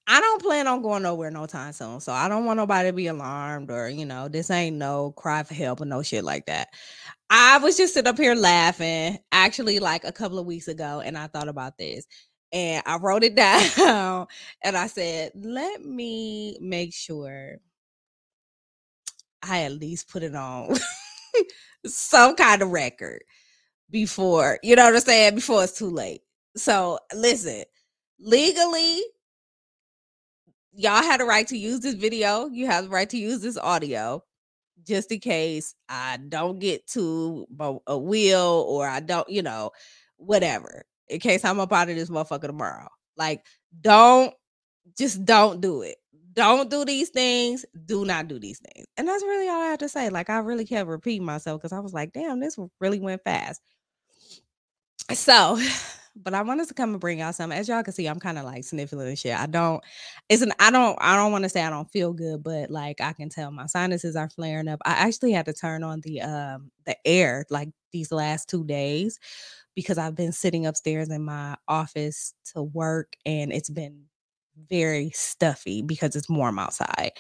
I 0.08 0.20
don't 0.20 0.42
plan 0.42 0.68
on 0.68 0.82
going 0.82 1.04
nowhere 1.04 1.32
no 1.32 1.46
time 1.46 1.72
soon. 1.72 2.00
So 2.02 2.12
I 2.12 2.28
don't 2.28 2.46
want 2.46 2.58
nobody 2.58 2.90
to 2.90 2.94
be 2.94 3.08
alarmed 3.08 3.72
or, 3.72 3.90
you 3.90 4.06
know, 4.06 4.28
this 4.28 4.52
ain't 4.52 4.76
no 4.76 5.12
cry 5.12 5.44
for 5.44 5.54
help 5.54 5.82
or 5.82 5.86
no 5.86 6.04
shit 6.04 6.24
like 6.24 6.46
that. 6.48 6.70
I 7.30 7.58
was 7.60 7.78
just 7.78 7.94
sitting 7.94 8.10
up 8.10 8.18
here 8.18 8.36
laughing 8.36 9.18
actually 9.32 9.80
like 9.80 10.04
a 10.04 10.12
couple 10.12 10.40
of 10.40 10.46
weeks 10.46 10.68
ago 10.68 11.02
and 11.04 11.18
I 11.18 11.28
thought 11.28 11.48
about 11.48 11.78
this 11.78 12.06
and 12.52 12.84
I 12.86 12.98
wrote 12.98 13.24
it 13.24 13.36
down 13.78 14.28
and 14.64 14.78
I 14.78 14.88
said, 14.88 15.32
let 15.36 15.84
me 15.84 16.58
make 16.62 16.94
sure 16.94 17.58
I 19.42 19.64
at 19.64 19.74
least 19.74 20.10
put 20.10 20.24
it 20.24 20.36
on 20.36 20.76
some 21.86 22.36
kind 22.36 22.62
of 22.62 22.70
record 22.72 23.24
before, 23.90 24.60
you 24.64 24.76
know 24.76 24.86
what 24.86 24.96
I'm 24.96 25.02
saying? 25.02 25.36
Before 25.36 25.64
it's 25.64 25.78
too 25.78 25.90
late. 25.90 26.22
So 26.56 27.00
listen, 27.14 27.64
legally, 28.20 29.02
y'all 30.76 31.04
had 31.04 31.22
a 31.22 31.26
right 31.26 31.48
to 31.48 31.58
use 31.58 31.80
this 31.82 31.96
video. 31.96 32.48
You 32.48 32.68
have 32.68 32.86
the 32.86 32.90
right 32.90 33.10
to 33.10 33.18
use 33.18 33.42
this 33.42 33.58
audio 33.58 34.24
just 34.86 35.12
in 35.12 35.20
case 35.20 35.76
I 35.88 36.18
don't 36.28 36.60
get 36.60 36.88
to 36.88 37.48
a 37.88 37.98
wheel 37.98 38.66
or 38.68 38.88
I 38.88 39.00
don't, 39.00 39.30
you 39.30 39.42
know, 39.42 39.72
whatever. 40.18 40.84
In 41.10 41.20
case 41.20 41.46
I'm 41.46 41.60
up 41.60 41.72
out 41.72 41.90
of 41.90 41.96
this 41.96 42.10
motherfucker 42.10 42.48
tomorrow. 42.48 42.90
Like, 43.18 43.46
don't 43.82 44.34
just 44.98 45.24
don't 45.26 45.62
do 45.62 45.82
it. 45.82 45.98
Don't 46.34 46.70
do 46.70 46.84
these 46.84 47.10
things. 47.10 47.66
Do 47.86 48.06
not 48.06 48.28
do 48.28 48.40
these 48.40 48.60
things. 48.60 48.88
And 48.98 49.08
that's 49.08 49.24
really 49.24 49.48
all 49.48 49.62
I 49.62 49.68
have 49.68 49.80
to 49.80 49.90
say. 49.90 50.10
Like, 50.10 50.30
I 50.30 50.40
really 50.40 50.66
kept 50.66 50.90
repeating 50.90 51.26
myself 51.26 51.62
because 51.62 51.74
I 51.74 51.80
was 51.80 51.94
like, 51.94 52.12
damn, 52.12 52.40
this 52.40 52.58
really 52.80 53.00
went 53.00 53.24
fast. 53.24 53.62
So, 55.12 55.60
but 56.16 56.34
I 56.34 56.42
wanted 56.44 56.68
to 56.68 56.74
come 56.74 56.92
and 56.92 57.00
bring 57.00 57.20
y'all 57.20 57.34
some. 57.34 57.52
As 57.52 57.68
y'all 57.68 57.84
can 57.84 57.94
see, 57.94 58.08
I'm 58.08 58.20
kind 58.20 58.38
of 58.38 58.46
like 58.46 58.64
sniffling 58.64 59.08
and 59.08 59.18
shit. 59.18 59.36
I 59.38 59.48
don't, 59.48 59.84
it's 60.30 60.42
an, 60.42 60.54
I 60.60 60.72
don't, 60.72 60.98
I 61.02 61.16
don't 61.16 61.32
want 61.32 61.44
to 61.44 61.50
say 61.50 61.64
I 61.64 61.70
don't 61.70 61.90
feel 61.92 62.14
good, 62.14 62.44
but 62.44 62.70
like 62.70 63.02
I 63.02 63.14
can 63.14 63.30
tell 63.30 63.52
my 63.52 63.66
sinuses 63.66 64.16
are 64.16 64.30
flaring 64.30 64.68
up. 64.68 64.80
I 64.86 64.92
actually 64.92 65.32
had 65.32 65.46
to 65.48 65.54
turn 65.54 65.84
on 65.84 66.02
the 66.02 66.22
um 66.22 66.72
the 66.86 66.96
air 67.06 67.46
like 67.50 67.70
these 67.92 68.12
last 68.12 68.50
two 68.50 68.64
days 68.64 69.20
because 69.76 69.98
I've 69.98 70.16
been 70.16 70.32
sitting 70.32 70.66
upstairs 70.66 71.10
in 71.10 71.24
my 71.24 71.56
office 71.68 72.34
to 72.54 72.62
work 72.64 73.14
and 73.26 73.52
it's 73.52 73.70
been 73.70 74.04
very 74.70 75.10
stuffy 75.12 75.82
because 75.82 76.16
it's 76.16 76.30
warm 76.30 76.60
outside. 76.60 77.12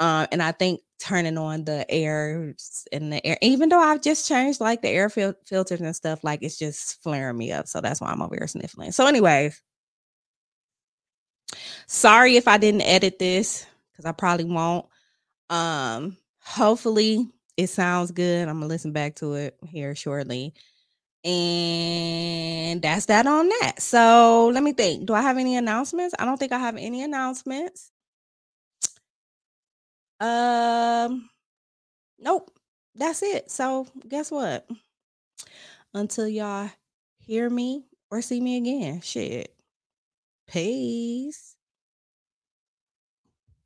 Um, 0.00 0.26
and 0.32 0.42
I 0.42 0.52
think 0.52 0.80
turning 0.98 1.38
on 1.38 1.64
the 1.64 1.88
air 1.90 2.54
in 2.90 3.10
the 3.10 3.24
air, 3.26 3.38
even 3.42 3.68
though 3.68 3.80
I've 3.80 4.02
just 4.02 4.28
changed 4.28 4.60
like 4.60 4.82
the 4.82 4.88
air 4.88 5.08
fil- 5.08 5.34
filters 5.44 5.80
and 5.80 5.94
stuff, 5.94 6.24
like 6.24 6.42
it's 6.42 6.58
just 6.58 7.02
flaring 7.02 7.38
me 7.38 7.52
up. 7.52 7.68
So 7.68 7.80
that's 7.80 8.00
why 8.00 8.10
I'm 8.10 8.22
over 8.22 8.34
here 8.36 8.46
sniffling. 8.46 8.92
So, 8.92 9.06
anyways, 9.06 9.60
sorry 11.86 12.36
if 12.36 12.48
I 12.48 12.58
didn't 12.58 12.82
edit 12.82 13.18
this 13.18 13.66
because 13.92 14.06
I 14.06 14.12
probably 14.12 14.46
won't. 14.46 14.86
Um, 15.50 16.16
hopefully 16.40 17.28
it 17.56 17.68
sounds 17.68 18.10
good. 18.10 18.48
I'm 18.48 18.56
gonna 18.56 18.66
listen 18.66 18.92
back 18.92 19.16
to 19.16 19.34
it 19.34 19.56
here 19.66 19.94
shortly. 19.94 20.54
And 21.24 22.82
that's 22.82 23.06
that 23.06 23.26
on 23.28 23.48
that. 23.48 23.80
So 23.80 24.50
let 24.52 24.62
me 24.62 24.72
think. 24.72 25.06
Do 25.06 25.14
I 25.14 25.22
have 25.22 25.38
any 25.38 25.56
announcements? 25.56 26.14
I 26.18 26.24
don't 26.24 26.36
think 26.36 26.50
I 26.52 26.58
have 26.58 26.76
any 26.76 27.02
announcements. 27.04 27.91
Um, 30.22 31.28
nope. 32.18 32.50
That's 32.94 33.22
it. 33.22 33.50
So 33.50 33.86
guess 34.08 34.30
what? 34.30 34.68
Until 35.94 36.28
y'all 36.28 36.70
hear 37.18 37.50
me 37.50 37.84
or 38.10 38.22
see 38.22 38.40
me 38.40 38.56
again, 38.58 39.00
shit. 39.00 39.54
Peace. 40.46 41.51